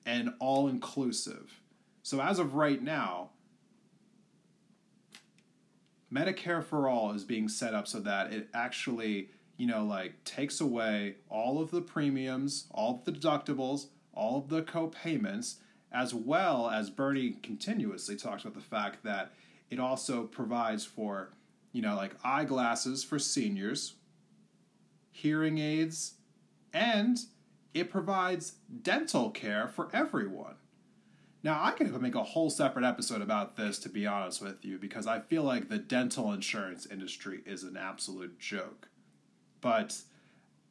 and 0.05 0.33
all 0.39 0.69
inclusive. 0.69 1.59
So, 2.01 2.21
as 2.21 2.39
of 2.39 2.55
right 2.55 2.81
now, 2.81 3.31
Medicare 6.11 6.63
for 6.63 6.87
All 6.87 7.11
is 7.11 7.25
being 7.25 7.49
set 7.49 7.73
up 7.73 7.89
so 7.89 7.99
that 7.99 8.31
it 8.31 8.47
actually, 8.53 9.31
you 9.57 9.67
know, 9.67 9.83
like 9.83 10.23
takes 10.23 10.61
away 10.61 11.15
all 11.27 11.61
of 11.61 11.71
the 11.71 11.81
premiums, 11.81 12.67
all 12.71 12.95
of 12.95 13.03
the 13.03 13.11
deductibles, 13.11 13.87
all 14.13 14.37
of 14.37 14.47
the 14.47 14.61
co-payments, 14.61 15.57
as 15.91 16.13
well 16.13 16.69
as 16.69 16.89
Bernie 16.89 17.37
continuously 17.41 18.15
talks 18.15 18.43
about 18.43 18.55
the 18.55 18.61
fact 18.61 19.03
that 19.03 19.31
it 19.69 19.79
also 19.79 20.23
provides 20.23 20.85
for, 20.85 21.29
you 21.71 21.81
know, 21.81 21.95
like 21.95 22.15
eyeglasses 22.23 23.03
for 23.03 23.19
seniors, 23.19 23.95
hearing 25.11 25.57
aids, 25.57 26.15
and 26.73 27.17
it 27.73 27.89
provides 27.89 28.53
dental 28.81 29.29
care 29.29 29.67
for 29.67 29.89
everyone. 29.93 30.55
Now, 31.41 31.63
I 31.63 31.71
could 31.71 32.01
make 32.01 32.15
a 32.15 32.23
whole 32.23 32.49
separate 32.49 32.83
episode 32.83 33.21
about 33.21 33.55
this, 33.55 33.79
to 33.79 33.89
be 33.89 34.05
honest 34.05 34.41
with 34.41 34.65
you, 34.65 34.77
because 34.77 35.07
I 35.07 35.21
feel 35.21 35.43
like 35.43 35.69
the 35.69 35.77
dental 35.77 36.33
insurance 36.33 36.85
industry 36.85 37.41
is 37.45 37.63
an 37.63 37.77
absolute 37.77 38.39
joke. 38.39 38.89
But 39.61 40.01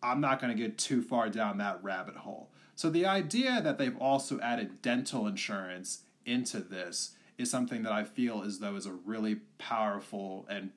I'm 0.03 0.21
not 0.21 0.41
going 0.41 0.55
to 0.55 0.63
get 0.63 0.77
too 0.77 1.01
far 1.01 1.31
down 1.31 1.59
that 1.59 1.83
rabbit 1.83 2.17
hole. 2.17 2.51
So, 2.79 2.91
the 2.91 3.07
idea 3.07 3.61
that 3.61 3.77
they've 3.77 3.99
also 3.99 4.39
added 4.39 4.83
dental 4.83 5.27
insurance 5.27 6.03
into 6.25 6.61
this 6.61 7.17
is 7.37 7.51
something 7.51 7.83
that 7.83 7.91
I 7.91 8.05
feel 8.05 8.45
as 8.45 8.61
though 8.61 8.77
is 8.77 8.87
a 8.87 8.93
really 8.93 9.41
powerful 9.59 10.47
and 10.49 10.71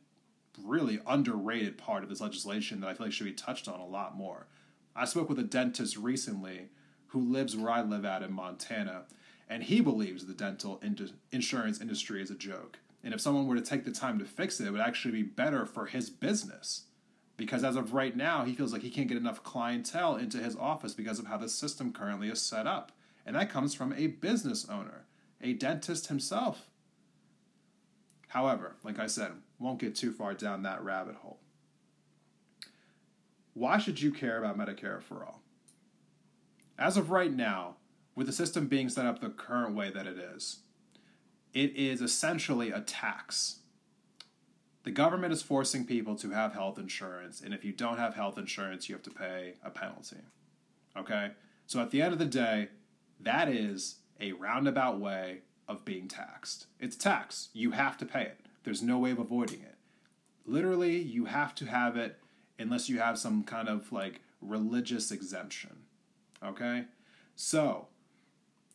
really 0.66 1.00
underrated 1.06 1.78
part 1.78 2.02
of 2.02 2.10
this 2.10 2.20
legislation 2.20 2.82
that 2.82 2.88
I 2.88 2.96
feel 2.96 3.06
like 3.06 3.14
should 3.14 3.28
be 3.28 3.34
touched 3.34 3.68
on 3.68 3.80
a 3.80 3.86
lot 3.86 4.18
more. 4.18 4.48
I 4.96 5.06
spoke 5.06 5.30
with 5.30 5.38
a 5.38 5.44
dentist 5.44 5.96
recently 5.96 6.70
who 7.10 7.22
lives 7.22 7.56
where 7.56 7.72
I 7.72 7.84
live 7.84 8.04
at 8.04 8.24
in 8.24 8.34
Montana 8.34 9.04
and 9.48 9.62
he 9.62 9.80
believes 9.80 10.26
the 10.26 10.34
dental 10.34 10.80
in- 10.82 11.12
insurance 11.32 11.82
industry 11.82 12.24
is 12.24 12.32
a 12.32 12.36
joke. 12.36 12.80
And 13.04 13.14
if 13.14 13.22
someone 13.22 13.46
were 13.46 13.58
to 13.58 13.62
take 13.62 13.86
the 13.86 13.92
time 13.92 14.18
to 14.18 14.26
fix 14.26 14.60
it, 14.60 14.66
it 14.66 14.72
would 14.72 14.82
actually 14.82 15.12
be 15.12 15.22
better 15.22 15.68
for 15.68 15.86
his 15.86 16.10
business. 16.10 16.86
Because 17.42 17.64
as 17.64 17.76
of 17.76 17.96
right 17.96 18.16
now, 18.16 18.46
he 18.46 18.54
feels 18.54 18.72
like 18.72 18.84
he 18.84 18.92
can't 18.92 19.08
get 19.08 19.18
enough 19.18 19.42
clientele 19.42 20.16
into 20.16 20.38
his 20.38 20.56
office 20.56 20.94
because 20.94 21.18
of 21.18 21.26
how 21.26 21.38
the 21.38 21.50
system 21.50 21.92
currently 21.92 22.30
is 22.30 22.40
set 22.40 22.68
up. 22.68 22.92
And 23.26 23.36
that 23.36 23.50
comes 23.50 23.74
from 23.74 23.94
a 23.94 24.06
business 24.06 24.70
owner, 24.70 25.06
a 25.42 25.54
dentist 25.54 26.06
himself. 26.06 26.70
However, 28.28 28.76
like 28.84 29.00
I 29.00 29.08
said, 29.08 29.32
won't 29.58 29.80
get 29.80 29.96
too 29.96 30.12
far 30.12 30.36
down 30.36 30.62
that 30.62 30.84
rabbit 30.84 31.16
hole. 31.16 31.40
Why 33.56 33.80
should 33.80 34.00
you 34.00 34.12
care 34.12 34.38
about 34.38 34.60
Medicare 34.60 35.02
for 35.02 35.26
all? 35.26 35.42
As 36.78 36.96
of 36.96 37.10
right 37.10 37.34
now, 37.34 37.78
with 38.16 38.28
the 38.28 38.34
system 38.34 38.68
being 38.68 38.88
set 38.88 39.08
up 39.08 39.20
the 39.20 39.30
current 39.30 39.76
way 39.76 39.90
that 39.90 40.06
it 40.06 40.20
is, 40.20 40.60
it 41.56 41.76
is 41.76 42.04
essentially 42.04 42.70
a 42.70 42.82
tax. 42.82 43.61
The 44.84 44.91
government 44.91 45.34
is 45.34 45.41
forcing 45.41 45.86
people 45.86 46.15
to 46.15 46.32
have 46.32 46.54
health 46.54 46.80
insurance, 46.80 47.41
and 47.41 47.54
if 47.54 47.63
you 47.63 47.72
don't 47.72 47.98
have 47.98 48.15
health 48.15 48.38
insurance, 48.38 48.89
you 48.89 48.96
have 48.96 49.04
to 49.04 49.12
pay 49.12 49.54
a 49.63 49.70
penalty. 49.70 50.17
Okay? 50.98 51.32
So 51.67 51.80
at 51.80 51.91
the 51.91 52.02
end 52.02 52.13
of 52.13 52.20
the 52.20 52.26
day, 52.26 52.70
that 53.20 53.48
is 53.48 53.98
a 54.20 54.32
roundabout 54.34 55.00
way 55.00 55.39
of 55.67 55.86
being 55.86 56.08
taxed. 56.08 56.65
It's 56.80 56.96
tax. 56.96 57.50
You 57.54 57.72
have 57.72 57.98
to 58.00 58.06
pay 58.06 58.24
it. 58.24 58.39
There's 58.63 58.82
no 58.82 58.98
way 58.98 59.12
of 59.12 59.20
avoiding 59.20 59.62
it. 59.62 59.78
Literally, 60.46 60.98
you 60.98 61.26
have 61.26 61.56
to 61.56 61.65
have 61.65 61.96
it 61.96 62.20
unless 62.58 62.89
you 62.89 63.00
have 63.00 63.17
some 63.17 63.44
kind 63.44 63.70
of 63.70 63.91
like 63.91 64.22
religious 64.41 65.12
exemption. 65.12 65.84
Okay? 66.44 66.86
So, 67.36 67.88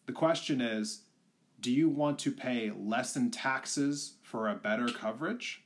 the 0.07 0.13
question 0.13 0.61
is 0.61 1.03
do 1.61 1.73
you 1.73 1.89
want 1.89 2.19
to 2.21 2.31
pay 2.31 2.71
less 2.71 3.17
in 3.17 3.31
taxes 3.31 4.15
for 4.23 4.49
a 4.49 4.55
better 4.55 4.89
coverage? 4.89 5.63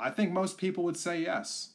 I 0.00 0.10
think 0.10 0.32
most 0.32 0.56
people 0.56 0.82
would 0.84 0.96
say 0.96 1.20
yes. 1.20 1.74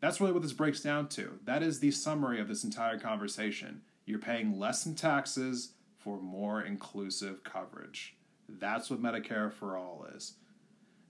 That's 0.00 0.20
really 0.20 0.32
what 0.32 0.42
this 0.42 0.52
breaks 0.52 0.80
down 0.80 1.08
to. 1.10 1.38
That 1.44 1.62
is 1.62 1.80
the 1.80 1.90
summary 1.90 2.38
of 2.38 2.48
this 2.48 2.64
entire 2.64 2.98
conversation. 2.98 3.80
You're 4.04 4.18
paying 4.18 4.58
less 4.58 4.84
in 4.84 4.94
taxes 4.94 5.72
for 5.98 6.20
more 6.20 6.60
inclusive 6.62 7.42
coverage. 7.44 8.14
That's 8.48 8.90
what 8.90 9.02
Medicare 9.02 9.50
for 9.50 9.76
All 9.76 10.06
is. 10.14 10.34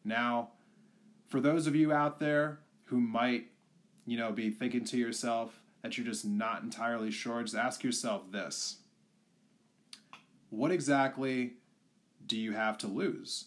Now, 0.05 0.51
for 1.27 1.41
those 1.41 1.67
of 1.67 1.75
you 1.75 1.93
out 1.93 2.21
there 2.21 2.61
who 2.85 3.01
might, 3.01 3.49
you 4.07 4.17
know, 4.17 4.33
be 4.33 4.51
thinking 4.51 4.85
to 4.87 4.97
yourself, 4.97 5.61
that 5.83 5.99
you're 5.99 6.07
just 6.07 6.25
not 6.25 6.63
entirely 6.63 7.11
sure, 7.11 7.43
just 7.43 7.55
ask 7.55 7.85
yourself 7.85 8.31
this 8.31 8.79
What 10.51 10.71
exactly 10.71 11.55
do 12.27 12.37
you 12.37 12.53
have 12.53 12.79
to 12.79 12.87
lose? 12.87 13.47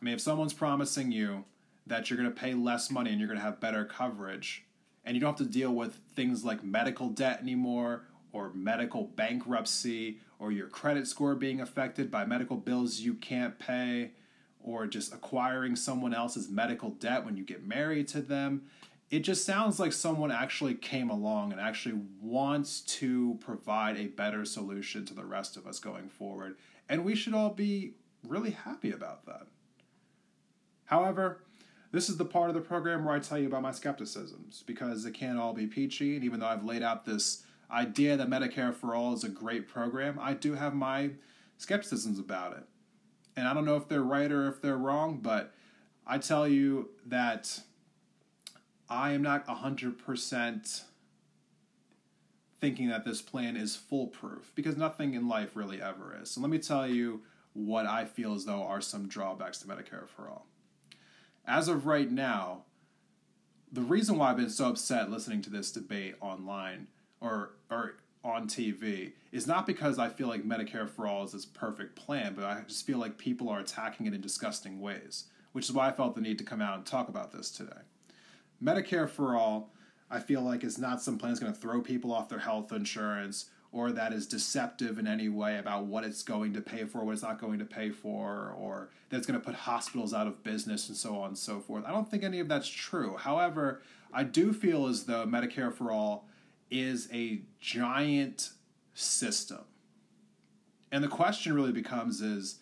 I 0.00 0.04
mean, 0.04 0.14
if 0.14 0.20
someone's 0.20 0.52
promising 0.52 1.12
you 1.12 1.44
that 1.86 2.08
you're 2.08 2.18
going 2.18 2.32
to 2.32 2.40
pay 2.40 2.54
less 2.54 2.90
money 2.90 3.10
and 3.10 3.18
you're 3.18 3.28
going 3.28 3.38
to 3.38 3.44
have 3.44 3.60
better 3.60 3.84
coverage, 3.84 4.64
and 5.04 5.14
you 5.14 5.20
don't 5.20 5.38
have 5.38 5.46
to 5.46 5.52
deal 5.52 5.72
with 5.72 5.98
things 6.14 6.44
like 6.44 6.62
medical 6.62 7.08
debt 7.08 7.40
anymore, 7.40 8.04
or 8.32 8.52
medical 8.52 9.04
bankruptcy, 9.04 10.18
or 10.38 10.52
your 10.52 10.68
credit 10.68 11.06
score 11.06 11.34
being 11.34 11.60
affected 11.60 12.10
by 12.10 12.24
medical 12.24 12.56
bills 12.56 13.00
you 13.00 13.14
can't 13.14 13.58
pay, 13.58 14.12
or 14.60 14.86
just 14.86 15.14
acquiring 15.14 15.74
someone 15.74 16.12
else's 16.12 16.48
medical 16.48 16.90
debt 16.90 17.24
when 17.24 17.36
you 17.36 17.44
get 17.44 17.66
married 17.66 18.06
to 18.06 18.20
them 18.20 18.62
it 19.10 19.20
just 19.20 19.44
sounds 19.44 19.80
like 19.80 19.92
someone 19.92 20.30
actually 20.30 20.74
came 20.74 21.08
along 21.08 21.52
and 21.52 21.60
actually 21.60 21.98
wants 22.20 22.80
to 22.82 23.38
provide 23.40 23.96
a 23.96 24.06
better 24.06 24.44
solution 24.44 25.06
to 25.06 25.14
the 25.14 25.24
rest 25.24 25.56
of 25.56 25.66
us 25.66 25.78
going 25.78 26.08
forward. 26.08 26.56
And 26.88 27.04
we 27.04 27.14
should 27.14 27.34
all 27.34 27.50
be 27.50 27.94
really 28.26 28.50
happy 28.50 28.90
about 28.90 29.24
that. 29.26 29.46
However, 30.88 31.42
this 31.92 32.08
is 32.08 32.16
the 32.16 32.24
part 32.24 32.48
of 32.48 32.54
the 32.54 32.62
program 32.62 33.04
where 33.04 33.14
I 33.14 33.18
tell 33.18 33.38
you 33.38 33.46
about 33.46 33.60
my 33.60 33.72
skepticisms 33.72 34.64
because 34.66 35.04
it 35.04 35.12
can't 35.12 35.38
all 35.38 35.52
be 35.52 35.66
peachy. 35.66 36.16
And 36.16 36.24
even 36.24 36.40
though 36.40 36.46
I've 36.46 36.64
laid 36.64 36.82
out 36.82 37.04
this 37.04 37.42
idea 37.70 38.16
that 38.16 38.30
Medicare 38.30 38.74
for 38.74 38.94
All 38.94 39.12
is 39.12 39.22
a 39.22 39.28
great 39.28 39.68
program, 39.68 40.18
I 40.18 40.32
do 40.32 40.54
have 40.54 40.74
my 40.74 41.10
skepticisms 41.58 42.18
about 42.18 42.56
it. 42.56 42.64
And 43.36 43.46
I 43.46 43.52
don't 43.52 43.66
know 43.66 43.76
if 43.76 43.86
they're 43.86 44.02
right 44.02 44.32
or 44.32 44.48
if 44.48 44.62
they're 44.62 44.78
wrong, 44.78 45.18
but 45.22 45.52
I 46.06 46.16
tell 46.16 46.48
you 46.48 46.88
that 47.04 47.60
I 48.88 49.12
am 49.12 49.20
not 49.20 49.46
100% 49.46 50.82
thinking 52.60 52.88
that 52.88 53.04
this 53.04 53.20
plan 53.20 53.58
is 53.58 53.76
foolproof 53.76 54.52
because 54.54 54.78
nothing 54.78 55.12
in 55.12 55.28
life 55.28 55.54
really 55.54 55.82
ever 55.82 56.18
is. 56.20 56.30
So 56.30 56.40
let 56.40 56.48
me 56.48 56.58
tell 56.58 56.88
you 56.88 57.20
what 57.52 57.84
I 57.84 58.06
feel 58.06 58.32
as 58.32 58.46
though 58.46 58.62
are 58.62 58.80
some 58.80 59.06
drawbacks 59.06 59.58
to 59.58 59.68
Medicare 59.68 60.08
for 60.08 60.30
All. 60.30 60.46
As 61.48 61.66
of 61.68 61.86
right 61.86 62.10
now, 62.10 62.64
the 63.72 63.80
reason 63.80 64.18
why 64.18 64.30
I've 64.30 64.36
been 64.36 64.50
so 64.50 64.68
upset 64.68 65.10
listening 65.10 65.40
to 65.42 65.50
this 65.50 65.72
debate 65.72 66.14
online 66.20 66.88
or 67.22 67.54
or 67.70 67.94
on 68.22 68.46
TV 68.46 69.12
is 69.32 69.46
not 69.46 69.66
because 69.66 69.98
I 69.98 70.10
feel 70.10 70.28
like 70.28 70.42
Medicare 70.42 70.88
for 70.88 71.06
All 71.06 71.24
is 71.24 71.32
this 71.32 71.46
perfect 71.46 71.96
plan, 71.96 72.34
but 72.34 72.44
I 72.44 72.60
just 72.68 72.84
feel 72.84 72.98
like 72.98 73.16
people 73.16 73.48
are 73.48 73.60
attacking 73.60 74.04
it 74.04 74.12
in 74.12 74.20
disgusting 74.20 74.80
ways, 74.80 75.24
which 75.52 75.64
is 75.64 75.72
why 75.72 75.88
I 75.88 75.92
felt 75.92 76.14
the 76.14 76.20
need 76.20 76.36
to 76.38 76.44
come 76.44 76.60
out 76.60 76.76
and 76.76 76.84
talk 76.84 77.08
about 77.08 77.32
this 77.32 77.50
today. 77.50 77.80
Medicare 78.62 79.08
for 79.08 79.34
all, 79.34 79.72
I 80.10 80.20
feel 80.20 80.42
like 80.42 80.64
is 80.64 80.78
not 80.78 81.00
some 81.00 81.16
plan 81.16 81.32
that's 81.32 81.40
going 81.40 81.52
to 81.52 81.58
throw 81.58 81.80
people 81.80 82.12
off 82.12 82.28
their 82.28 82.40
health 82.40 82.72
insurance 82.72 83.46
or 83.70 83.92
that 83.92 84.12
is 84.12 84.26
deceptive 84.26 84.98
in 84.98 85.06
any 85.06 85.28
way 85.28 85.58
about 85.58 85.84
what 85.84 86.04
it's 86.04 86.22
going 86.22 86.54
to 86.54 86.60
pay 86.60 86.84
for, 86.84 87.04
what 87.04 87.12
it's 87.12 87.22
not 87.22 87.40
going 87.40 87.58
to 87.58 87.64
pay 87.64 87.90
for, 87.90 88.54
or 88.58 88.88
that's 89.10 89.26
going 89.26 89.38
to 89.38 89.44
put 89.44 89.54
hospitals 89.54 90.14
out 90.14 90.26
of 90.26 90.42
business 90.42 90.88
and 90.88 90.96
so 90.96 91.16
on 91.20 91.28
and 91.28 91.38
so 91.38 91.60
forth. 91.60 91.84
I 91.86 91.90
don't 91.90 92.10
think 92.10 92.22
any 92.22 92.40
of 92.40 92.48
that's 92.48 92.68
true. 92.68 93.16
However, 93.18 93.82
I 94.12 94.24
do 94.24 94.52
feel 94.52 94.86
as 94.86 95.04
though 95.04 95.26
Medicare 95.26 95.72
for 95.72 95.92
all 95.92 96.26
is 96.70 97.08
a 97.12 97.42
giant 97.60 98.50
system. 98.94 99.60
And 100.90 101.04
the 101.04 101.08
question 101.08 101.54
really 101.54 101.72
becomes 101.72 102.20
is 102.20 102.60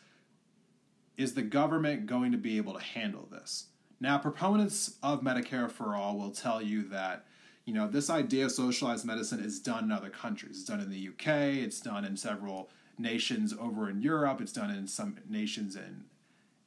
is 1.16 1.32
the 1.32 1.42
government 1.42 2.06
going 2.06 2.30
to 2.32 2.38
be 2.38 2.58
able 2.58 2.74
to 2.74 2.82
handle 2.82 3.26
this? 3.30 3.68
Now, 4.00 4.18
proponents 4.18 4.96
of 5.02 5.22
Medicare 5.22 5.70
for 5.70 5.94
all 5.94 6.18
will 6.18 6.30
tell 6.30 6.60
you 6.60 6.82
that 6.88 7.24
you 7.66 7.74
know 7.74 7.88
this 7.88 8.08
idea 8.08 8.46
of 8.46 8.52
socialized 8.52 9.04
medicine 9.04 9.40
is 9.40 9.58
done 9.58 9.84
in 9.84 9.92
other 9.92 10.08
countries. 10.08 10.52
It's 10.60 10.64
done 10.64 10.80
in 10.80 10.88
the 10.88 11.08
UK. 11.08 11.56
It's 11.64 11.80
done 11.80 12.04
in 12.04 12.16
several 12.16 12.70
nations 12.96 13.52
over 13.52 13.90
in 13.90 14.00
Europe. 14.00 14.40
It's 14.40 14.52
done 14.52 14.70
in 14.70 14.86
some 14.86 15.18
nations 15.28 15.76
in 15.76 16.04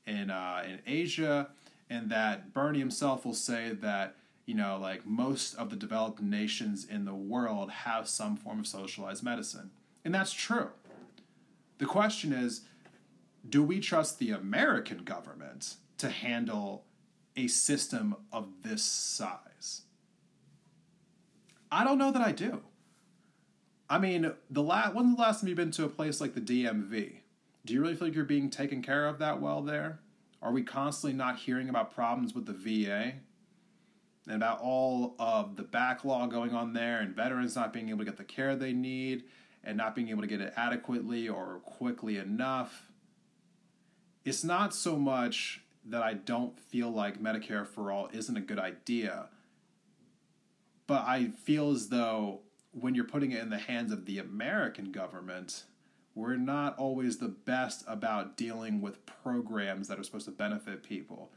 in 0.05 0.29
uh, 0.29 0.63
in 0.67 0.79
Asia, 0.85 1.49
and 1.89 2.09
that 2.11 2.53
Bernie 2.53 2.79
himself 2.79 3.25
will 3.25 3.33
say 3.33 3.71
that 3.71 4.17
you 4.45 4.55
know 4.55 4.77
like 4.79 5.05
most 5.05 5.55
of 5.55 5.69
the 5.69 5.77
developed 5.77 6.21
nations 6.21 6.85
in 6.85 7.05
the 7.05 7.15
world 7.15 7.71
have 7.71 8.09
some 8.09 8.35
form 8.35 8.59
of 8.59 8.67
socialized 8.67 9.23
medicine, 9.23 9.71
and 10.03 10.13
that's 10.13 10.33
true. 10.33 10.67
The 11.77 11.85
question 11.85 12.33
is, 12.33 12.61
do 13.47 13.63
we 13.63 13.79
trust 13.79 14.19
the 14.19 14.31
American 14.31 15.05
government 15.05 15.75
to 15.97 16.09
handle 16.09 16.83
a 17.37 17.47
system 17.47 18.17
of 18.33 18.49
this 18.63 18.83
size? 18.83 19.83
I 21.71 21.83
don't 21.83 21.97
know 21.97 22.11
that 22.11 22.21
I 22.21 22.31
do. 22.31 22.61
I 23.89 23.97
mean, 23.97 24.31
the 24.49 24.63
last 24.63 24.93
when's 24.93 25.15
the 25.15 25.21
last 25.21 25.41
time 25.41 25.47
you've 25.47 25.57
been 25.57 25.71
to 25.71 25.85
a 25.85 25.89
place 25.89 26.21
like 26.21 26.35
the 26.35 26.41
DMV? 26.41 27.17
Do 27.65 27.73
you 27.73 27.81
really 27.81 27.95
feel 27.95 28.07
like 28.07 28.15
you're 28.15 28.25
being 28.25 28.49
taken 28.49 28.81
care 28.81 29.07
of 29.07 29.19
that 29.19 29.41
well 29.41 29.61
there? 29.61 29.99
Are 30.41 30.51
we 30.51 30.63
constantly 30.63 31.17
not 31.17 31.39
hearing 31.39 31.69
about 31.69 31.93
problems 31.93 32.33
with 32.33 32.45
the 32.45 32.53
VA? 32.53 33.13
And 34.27 34.35
about 34.35 34.61
all 34.61 35.15
of 35.17 35.55
the 35.55 35.63
backlog 35.63 36.29
going 36.29 36.53
on 36.53 36.73
there 36.73 36.99
and 36.99 37.15
veterans 37.15 37.55
not 37.55 37.73
being 37.73 37.89
able 37.89 37.99
to 37.99 38.05
get 38.05 38.17
the 38.17 38.23
care 38.23 38.55
they 38.55 38.73
need 38.73 39.23
and 39.63 39.75
not 39.75 39.95
being 39.95 40.09
able 40.09 40.21
to 40.21 40.27
get 40.27 40.39
it 40.39 40.53
adequately 40.55 41.27
or 41.27 41.61
quickly 41.63 42.17
enough. 42.17 42.91
It's 44.23 44.43
not 44.43 44.75
so 44.75 44.97
much 44.97 45.61
that 45.85 46.03
I 46.03 46.13
don't 46.13 46.59
feel 46.59 46.91
like 46.91 47.21
Medicare 47.21 47.65
for 47.65 47.91
all 47.91 48.09
isn't 48.13 48.37
a 48.37 48.41
good 48.41 48.59
idea, 48.59 49.29
but 50.89 51.05
I 51.05 51.27
feel 51.43 51.69
as 51.69 51.89
though 51.89 52.39
when 52.71 52.95
you're 52.95 53.05
putting 53.05 53.31
it 53.31 53.43
in 53.43 53.51
the 53.51 53.59
hands 53.59 53.91
of 53.91 54.07
the 54.07 54.17
American 54.17 54.91
government, 54.91 55.65
we're 56.15 56.35
not 56.35 56.75
always 56.79 57.19
the 57.19 57.27
best 57.27 57.83
about 57.87 58.35
dealing 58.35 58.81
with 58.81 59.05
programs 59.05 59.87
that 59.87 59.99
are 59.99 60.03
supposed 60.03 60.25
to 60.25 60.31
benefit 60.31 60.81
people. 60.81 61.31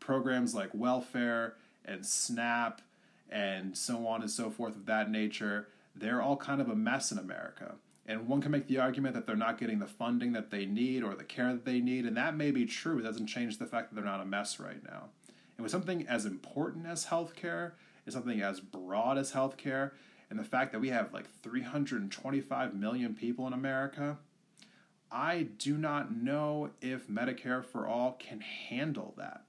Programs 0.00 0.54
like 0.54 0.70
welfare 0.72 1.56
and 1.84 2.06
SNAP 2.06 2.80
and 3.28 3.76
so 3.76 4.06
on 4.06 4.22
and 4.22 4.30
so 4.30 4.48
forth 4.48 4.74
of 4.74 4.86
that 4.86 5.10
nature, 5.10 5.68
they're 5.94 6.22
all 6.22 6.38
kind 6.38 6.62
of 6.62 6.70
a 6.70 6.74
mess 6.74 7.12
in 7.12 7.18
America. 7.18 7.74
And 8.06 8.26
one 8.26 8.40
can 8.40 8.52
make 8.52 8.68
the 8.68 8.78
argument 8.78 9.14
that 9.16 9.26
they're 9.26 9.36
not 9.36 9.58
getting 9.58 9.80
the 9.80 9.86
funding 9.86 10.32
that 10.32 10.50
they 10.50 10.64
need 10.64 11.02
or 11.02 11.14
the 11.14 11.24
care 11.24 11.52
that 11.52 11.66
they 11.66 11.80
need, 11.80 12.06
and 12.06 12.16
that 12.16 12.38
may 12.38 12.52
be 12.52 12.64
true. 12.64 13.00
It 13.00 13.02
doesn't 13.02 13.26
change 13.26 13.58
the 13.58 13.66
fact 13.66 13.90
that 13.90 13.96
they're 13.96 14.10
not 14.10 14.22
a 14.22 14.24
mess 14.24 14.58
right 14.58 14.82
now. 14.82 15.10
And 15.58 15.62
with 15.62 15.72
something 15.72 16.06
as 16.08 16.24
important 16.24 16.86
as 16.86 17.04
healthcare, 17.04 17.72
something 18.12 18.40
as 18.40 18.60
broad 18.60 19.18
as 19.18 19.32
healthcare, 19.32 19.92
and 20.30 20.38
the 20.38 20.44
fact 20.44 20.72
that 20.72 20.80
we 20.80 20.88
have 20.88 21.12
like 21.12 21.28
325 21.42 22.74
million 22.74 23.14
people 23.14 23.46
in 23.46 23.52
America, 23.52 24.18
I 25.10 25.48
do 25.58 25.78
not 25.78 26.14
know 26.14 26.70
if 26.80 27.08
Medicare 27.08 27.64
for 27.64 27.86
All 27.86 28.12
can 28.12 28.40
handle 28.40 29.14
that. 29.16 29.44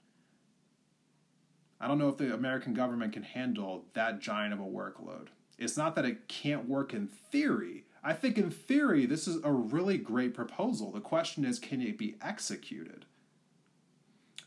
I 1.82 1.88
don't 1.88 1.98
know 1.98 2.10
if 2.10 2.18
the 2.18 2.34
American 2.34 2.74
government 2.74 3.14
can 3.14 3.24
handle 3.24 3.86
that 3.94 4.20
giant 4.20 4.54
of 4.54 4.60
a 4.60 4.64
workload. 4.64 5.28
It's 5.58 5.78
not 5.78 5.96
that 5.96 6.06
it 6.06 6.28
can't 6.28 6.68
work 6.68 6.94
in 6.94 7.08
theory. 7.08 7.86
I 8.04 8.14
think 8.14 8.38
in 8.38 8.50
theory, 8.50 9.06
this 9.06 9.28
is 9.28 9.44
a 9.44 9.52
really 9.52 9.98
great 9.98 10.34
proposal. 10.34 10.92
The 10.92 11.02
question 11.02 11.44
is, 11.44 11.60
can 11.60 11.82
it 11.82 11.98
be 11.98 12.16
executed? 12.22 13.06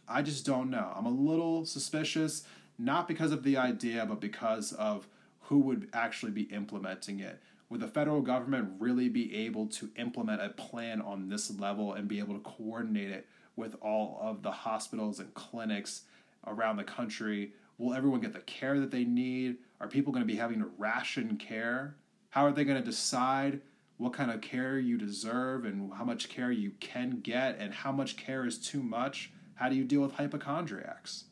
I 0.09 0.23
just 0.23 0.45
don't 0.45 0.71
know. 0.71 0.93
I'm 0.95 1.07
a 1.07 1.11
little 1.11 1.65
suspicious, 1.65 2.45
not 2.85 3.07
because 3.09 3.33
of 3.33 3.45
the 3.45 3.57
idea, 3.57 4.05
but 4.07 4.21
because 4.21 4.73
of 4.73 5.07
who 5.43 5.59
would 5.61 5.89
actually 5.93 6.33
be 6.33 6.43
implementing 6.43 7.21
it. 7.21 7.41
Would 7.69 7.81
the 7.81 7.89
federal 7.89 8.21
government 8.21 8.73
really 8.79 9.09
be 9.09 9.35
able 9.47 9.67
to 9.69 9.91
implement 9.97 10.43
a 10.43 10.51
plan 10.51 11.01
on 11.01 11.29
this 11.29 11.59
level 11.59 11.95
and 11.95 12.09
be 12.09 12.19
able 12.19 12.35
to 12.35 12.41
coordinate 12.41 13.11
it 13.11 13.27
with 13.57 13.77
all 13.81 14.19
of 14.21 14.43
the 14.43 14.51
hospitals 14.51 15.21
and 15.21 15.33
clinics 15.35 16.03
around 16.47 16.77
the 16.77 16.85
country? 16.85 17.53
Will 17.79 17.95
everyone 17.95 18.21
get 18.21 18.33
the 18.33 18.41
care 18.41 18.79
that 18.81 18.91
they 18.91 19.05
need? 19.05 19.57
Are 19.81 19.89
people 19.89 20.13
going 20.13 20.27
to 20.27 20.33
be 20.33 20.39
having 20.39 20.61
to 20.61 20.71
ration 20.77 21.37
care? 21.37 21.97
How 22.31 22.47
are 22.47 22.53
they 22.53 22.65
going 22.65 22.79
to 22.79 22.85
decide 22.85 23.61
what 23.97 24.13
kind 24.13 24.31
of 24.31 24.41
care 24.41 24.79
you 24.79 24.99
deserve 24.99 25.65
and 25.65 25.93
how 25.95 26.05
much 26.05 26.29
care 26.29 26.51
you 26.51 26.73
can 26.81 27.21
get 27.21 27.59
and 27.59 27.73
how 27.73 27.93
much 27.93 28.17
care 28.17 28.45
is 28.45 28.59
too 28.59 28.83
much? 28.83 29.31
How 29.55 29.69
do 29.69 29.77
you 29.77 29.85
deal 29.85 30.01
with 30.01 30.15
hypochondriacs? 30.15 31.25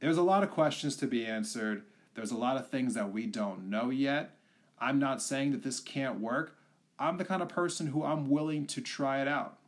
There's 0.00 0.16
a 0.16 0.22
lot 0.22 0.42
of 0.42 0.50
questions 0.50 0.96
to 0.96 1.06
be 1.06 1.26
answered. 1.26 1.82
There's 2.14 2.30
a 2.30 2.36
lot 2.36 2.56
of 2.56 2.68
things 2.68 2.94
that 2.94 3.12
we 3.12 3.26
don't 3.26 3.68
know 3.68 3.90
yet. 3.90 4.36
I'm 4.80 4.98
not 4.98 5.22
saying 5.22 5.52
that 5.52 5.62
this 5.62 5.80
can't 5.80 6.20
work. 6.20 6.56
I'm 6.98 7.16
the 7.16 7.24
kind 7.24 7.42
of 7.42 7.48
person 7.48 7.88
who 7.88 8.04
I'm 8.04 8.30
willing 8.30 8.66
to 8.68 8.80
try 8.80 9.20
it 9.20 9.28
out. 9.28 9.58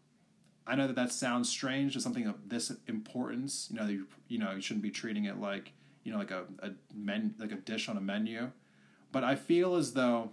I 0.67 0.77
know 0.77 0.87
that 0.87 0.97
that 0.97 1.13
sounds 1.13 1.49
strange 1.49 1.95
to 1.95 2.01
something 2.01 2.27
of 2.27 2.49
this 2.49 2.73
importance. 2.87 3.69
You 3.71 3.81
know, 3.81 3.87
you, 3.87 4.07
you 4.29 4.39
know, 4.39 4.53
you 4.53 4.61
shouldn't 4.61 4.83
be 4.83 4.91
treating 4.91 5.25
it 5.25 5.41
like 5.41 5.73
you 6.05 6.13
know, 6.13 6.19
like 6.19 6.31
a, 6.31 6.45
a 6.61 6.71
men 6.95 7.35
like 7.39 7.53
a 7.53 7.57
dish 7.57 7.89
on 7.89 7.97
a 7.97 8.01
menu. 8.01 8.51
But 9.13 9.25
I 9.25 9.35
feel 9.35 9.75
as 9.75 9.93
though 9.93 10.31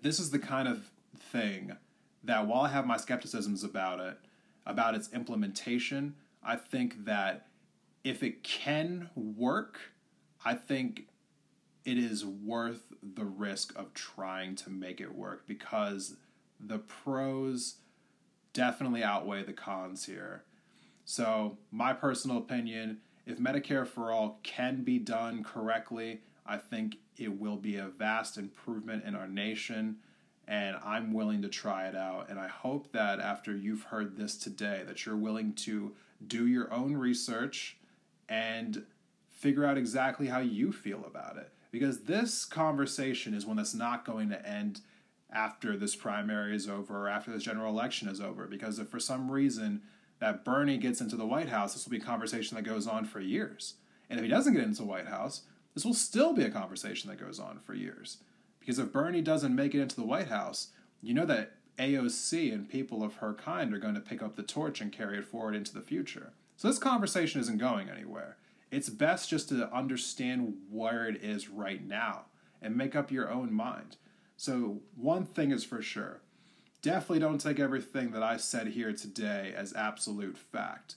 this 0.00 0.18
is 0.18 0.30
the 0.30 0.38
kind 0.38 0.68
of 0.68 0.90
thing 1.16 1.76
that 2.24 2.46
while 2.46 2.62
I 2.62 2.68
have 2.68 2.86
my 2.86 2.96
skepticisms 2.96 3.64
about 3.64 4.00
it, 4.00 4.18
about 4.66 4.94
its 4.94 5.12
implementation, 5.12 6.14
I 6.42 6.56
think 6.56 7.04
that 7.04 7.47
if 8.08 8.22
it 8.22 8.42
can 8.42 9.10
work, 9.14 9.78
I 10.42 10.54
think 10.54 11.08
it 11.84 11.98
is 11.98 12.24
worth 12.24 12.80
the 13.02 13.26
risk 13.26 13.78
of 13.78 13.92
trying 13.92 14.56
to 14.56 14.70
make 14.70 14.98
it 14.98 15.14
work 15.14 15.46
because 15.46 16.16
the 16.58 16.78
pros 16.78 17.76
definitely 18.54 19.04
outweigh 19.04 19.42
the 19.42 19.52
cons 19.52 20.06
here. 20.06 20.44
So, 21.04 21.58
my 21.70 21.92
personal 21.92 22.38
opinion 22.38 22.98
if 23.26 23.38
Medicare 23.38 23.86
for 23.86 24.10
All 24.10 24.40
can 24.42 24.84
be 24.84 24.98
done 24.98 25.44
correctly, 25.44 26.22
I 26.46 26.56
think 26.56 26.96
it 27.18 27.38
will 27.38 27.58
be 27.58 27.76
a 27.76 27.88
vast 27.88 28.38
improvement 28.38 29.04
in 29.04 29.14
our 29.14 29.28
nation, 29.28 29.96
and 30.46 30.78
I'm 30.82 31.12
willing 31.12 31.42
to 31.42 31.48
try 31.48 31.88
it 31.88 31.94
out. 31.94 32.30
And 32.30 32.40
I 32.40 32.48
hope 32.48 32.90
that 32.92 33.20
after 33.20 33.54
you've 33.54 33.82
heard 33.82 34.16
this 34.16 34.38
today, 34.38 34.82
that 34.86 35.04
you're 35.04 35.14
willing 35.14 35.52
to 35.56 35.92
do 36.26 36.46
your 36.46 36.72
own 36.72 36.96
research 36.96 37.77
and 38.28 38.84
figure 39.28 39.64
out 39.64 39.78
exactly 39.78 40.26
how 40.26 40.40
you 40.40 40.72
feel 40.72 41.04
about 41.06 41.36
it. 41.36 41.52
Because 41.70 42.00
this 42.04 42.44
conversation 42.44 43.34
is 43.34 43.46
one 43.46 43.56
that's 43.56 43.74
not 43.74 44.04
going 44.04 44.30
to 44.30 44.48
end 44.48 44.80
after 45.30 45.76
this 45.76 45.94
primary 45.94 46.56
is 46.56 46.68
over 46.68 47.04
or 47.04 47.08
after 47.08 47.30
this 47.30 47.42
general 47.42 47.70
election 47.70 48.08
is 48.08 48.20
over. 48.20 48.46
Because 48.46 48.78
if 48.78 48.88
for 48.88 48.98
some 48.98 49.30
reason 49.30 49.82
that 50.18 50.44
Bernie 50.44 50.78
gets 50.78 51.00
into 51.00 51.16
the 51.16 51.26
White 51.26 51.50
House, 51.50 51.74
this 51.74 51.84
will 51.84 51.92
be 51.92 51.98
a 51.98 52.00
conversation 52.00 52.56
that 52.56 52.62
goes 52.62 52.86
on 52.86 53.04
for 53.04 53.20
years. 53.20 53.74
And 54.08 54.18
if 54.18 54.24
he 54.24 54.30
doesn't 54.30 54.54
get 54.54 54.64
into 54.64 54.82
the 54.82 54.88
White 54.88 55.08
House, 55.08 55.42
this 55.74 55.84
will 55.84 55.94
still 55.94 56.32
be 56.32 56.42
a 56.42 56.50
conversation 56.50 57.10
that 57.10 57.20
goes 57.20 57.38
on 57.38 57.60
for 57.60 57.74
years. 57.74 58.18
Because 58.58 58.78
if 58.78 58.92
Bernie 58.92 59.22
doesn't 59.22 59.54
make 59.54 59.74
it 59.74 59.80
into 59.80 59.96
the 59.96 60.06
White 60.06 60.28
House, 60.28 60.68
you 61.02 61.14
know 61.14 61.26
that 61.26 61.52
AOC 61.78 62.52
and 62.52 62.68
people 62.68 63.02
of 63.02 63.16
her 63.16 63.34
kind 63.34 63.72
are 63.72 63.78
going 63.78 63.94
to 63.94 64.00
pick 64.00 64.22
up 64.22 64.34
the 64.34 64.42
torch 64.42 64.80
and 64.80 64.90
carry 64.90 65.18
it 65.18 65.26
forward 65.26 65.54
into 65.54 65.72
the 65.72 65.80
future. 65.80 66.32
So 66.58 66.66
this 66.66 66.80
conversation 66.80 67.40
isn't 67.40 67.58
going 67.58 67.88
anywhere. 67.88 68.36
It's 68.72 68.88
best 68.88 69.30
just 69.30 69.48
to 69.50 69.72
understand 69.72 70.54
where 70.68 71.06
it 71.06 71.22
is 71.22 71.48
right 71.48 71.86
now 71.86 72.22
and 72.60 72.76
make 72.76 72.96
up 72.96 73.12
your 73.12 73.30
own 73.30 73.52
mind. 73.52 73.96
So, 74.36 74.80
one 74.96 75.24
thing 75.24 75.52
is 75.52 75.64
for 75.64 75.80
sure 75.80 76.20
definitely 76.82 77.20
don't 77.20 77.40
take 77.40 77.60
everything 77.60 78.10
that 78.10 78.22
I 78.22 78.36
said 78.36 78.68
here 78.68 78.92
today 78.92 79.52
as 79.56 79.72
absolute 79.74 80.36
fact. 80.36 80.96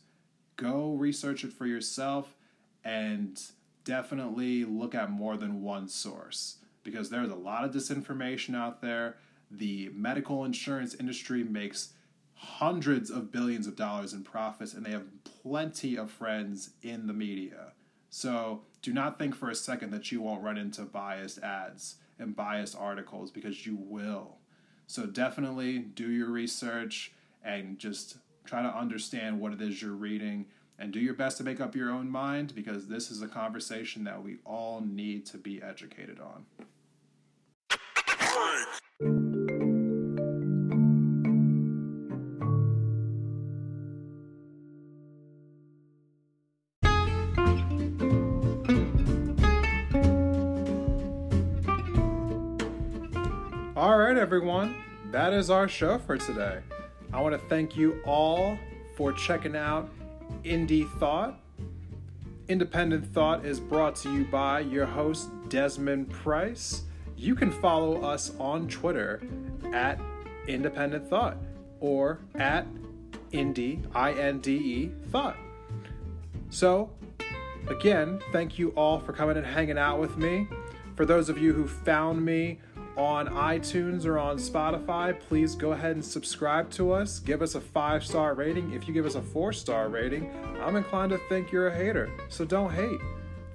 Go 0.57 0.93
research 0.93 1.43
it 1.43 1.53
for 1.53 1.67
yourself 1.67 2.35
and 2.83 3.39
definitely 3.83 4.65
look 4.65 4.95
at 4.95 5.11
more 5.11 5.37
than 5.37 5.61
one 5.61 5.87
source 5.87 6.57
because 6.83 7.09
there's 7.09 7.31
a 7.31 7.35
lot 7.35 7.63
of 7.63 7.71
disinformation 7.71 8.55
out 8.55 8.81
there. 8.81 9.17
The 9.49 9.91
medical 9.93 10.43
insurance 10.43 10.95
industry 10.95 11.43
makes 11.43 11.93
hundreds 12.41 13.11
of 13.11 13.31
billions 13.31 13.67
of 13.67 13.75
dollars 13.75 14.13
in 14.13 14.23
profits 14.23 14.73
and 14.73 14.83
they 14.83 14.89
have 14.89 15.05
plenty 15.23 15.95
of 15.95 16.09
friends 16.09 16.71
in 16.81 17.05
the 17.05 17.13
media. 17.13 17.73
So 18.09 18.61
do 18.81 18.93
not 18.93 19.19
think 19.19 19.35
for 19.35 19.51
a 19.51 19.55
second 19.55 19.91
that 19.91 20.11
you 20.11 20.21
won't 20.21 20.43
run 20.43 20.57
into 20.57 20.81
biased 20.81 21.37
ads 21.43 21.97
and 22.17 22.35
biased 22.35 22.75
articles 22.75 23.29
because 23.29 23.67
you 23.67 23.77
will. 23.79 24.37
So 24.87 25.05
definitely 25.05 25.79
do 25.79 26.09
your 26.09 26.29
research 26.29 27.11
and 27.43 27.77
just 27.77 28.17
try 28.43 28.63
to 28.63 28.75
understand 28.75 29.39
what 29.39 29.53
it 29.53 29.61
is 29.61 29.79
you're 29.79 29.91
reading 29.91 30.47
and 30.79 30.91
do 30.91 30.99
your 30.99 31.13
best 31.13 31.37
to 31.37 31.43
make 31.43 31.61
up 31.61 31.75
your 31.75 31.91
own 31.91 32.09
mind 32.09 32.55
because 32.55 32.87
this 32.87 33.11
is 33.11 33.21
a 33.21 33.27
conversation 33.27 34.03
that 34.05 34.23
we 34.23 34.37
all 34.45 34.81
need 34.81 35.27
to 35.27 35.37
be 35.37 35.61
educated 35.61 36.19
on. 36.19 36.45
Everyone, 54.41 54.75
that 55.11 55.33
is 55.33 55.51
our 55.51 55.67
show 55.67 55.99
for 55.99 56.17
today. 56.17 56.61
I 57.13 57.21
want 57.21 57.39
to 57.39 57.47
thank 57.47 57.77
you 57.77 58.01
all 58.07 58.57
for 58.97 59.13
checking 59.13 59.55
out 59.55 59.87
Indie 60.43 60.89
Thought. 60.97 61.39
Independent 62.47 63.05
Thought 63.13 63.45
is 63.45 63.59
brought 63.59 63.95
to 63.97 64.11
you 64.11 64.25
by 64.25 64.61
your 64.61 64.87
host, 64.87 65.29
Desmond 65.49 66.09
Price. 66.09 66.85
You 67.15 67.35
can 67.35 67.51
follow 67.51 68.01
us 68.01 68.31
on 68.39 68.67
Twitter 68.67 69.21
at 69.73 69.99
Independent 70.47 71.07
Thought 71.07 71.37
or 71.79 72.17
at 72.33 72.65
Indie, 73.31 73.85
I 73.93 74.13
N 74.13 74.39
D 74.39 74.55
E, 74.55 74.91
Thought. 75.11 75.37
So, 76.49 76.89
again, 77.67 78.19
thank 78.31 78.57
you 78.57 78.69
all 78.69 78.99
for 78.99 79.13
coming 79.13 79.37
and 79.37 79.45
hanging 79.45 79.77
out 79.77 79.99
with 79.99 80.17
me. 80.17 80.47
For 80.95 81.05
those 81.05 81.29
of 81.29 81.37
you 81.37 81.53
who 81.53 81.67
found 81.67 82.25
me 82.25 82.57
on 82.97 83.27
iTunes 83.27 84.05
or 84.05 84.19
on 84.19 84.37
Spotify, 84.37 85.19
please 85.19 85.55
go 85.55 85.71
ahead 85.71 85.91
and 85.91 86.03
subscribe 86.03 86.69
to 86.71 86.91
us. 86.91 87.19
Give 87.19 87.41
us 87.41 87.55
a 87.55 87.61
five 87.61 88.03
star 88.03 88.33
rating. 88.33 88.73
If 88.73 88.87
you 88.87 88.93
give 88.93 89.05
us 89.05 89.15
a 89.15 89.21
four 89.21 89.53
star 89.53 89.89
rating, 89.89 90.31
I'm 90.61 90.75
inclined 90.75 91.11
to 91.11 91.19
think 91.29 91.51
you're 91.51 91.67
a 91.67 91.75
hater. 91.75 92.09
So 92.29 92.45
don't 92.45 92.71
hate. 92.71 92.99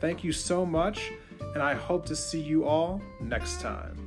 Thank 0.00 0.22
you 0.24 0.32
so 0.32 0.66
much, 0.66 1.12
and 1.54 1.62
I 1.62 1.74
hope 1.74 2.04
to 2.06 2.16
see 2.16 2.40
you 2.40 2.66
all 2.66 3.00
next 3.20 3.60
time. 3.60 4.05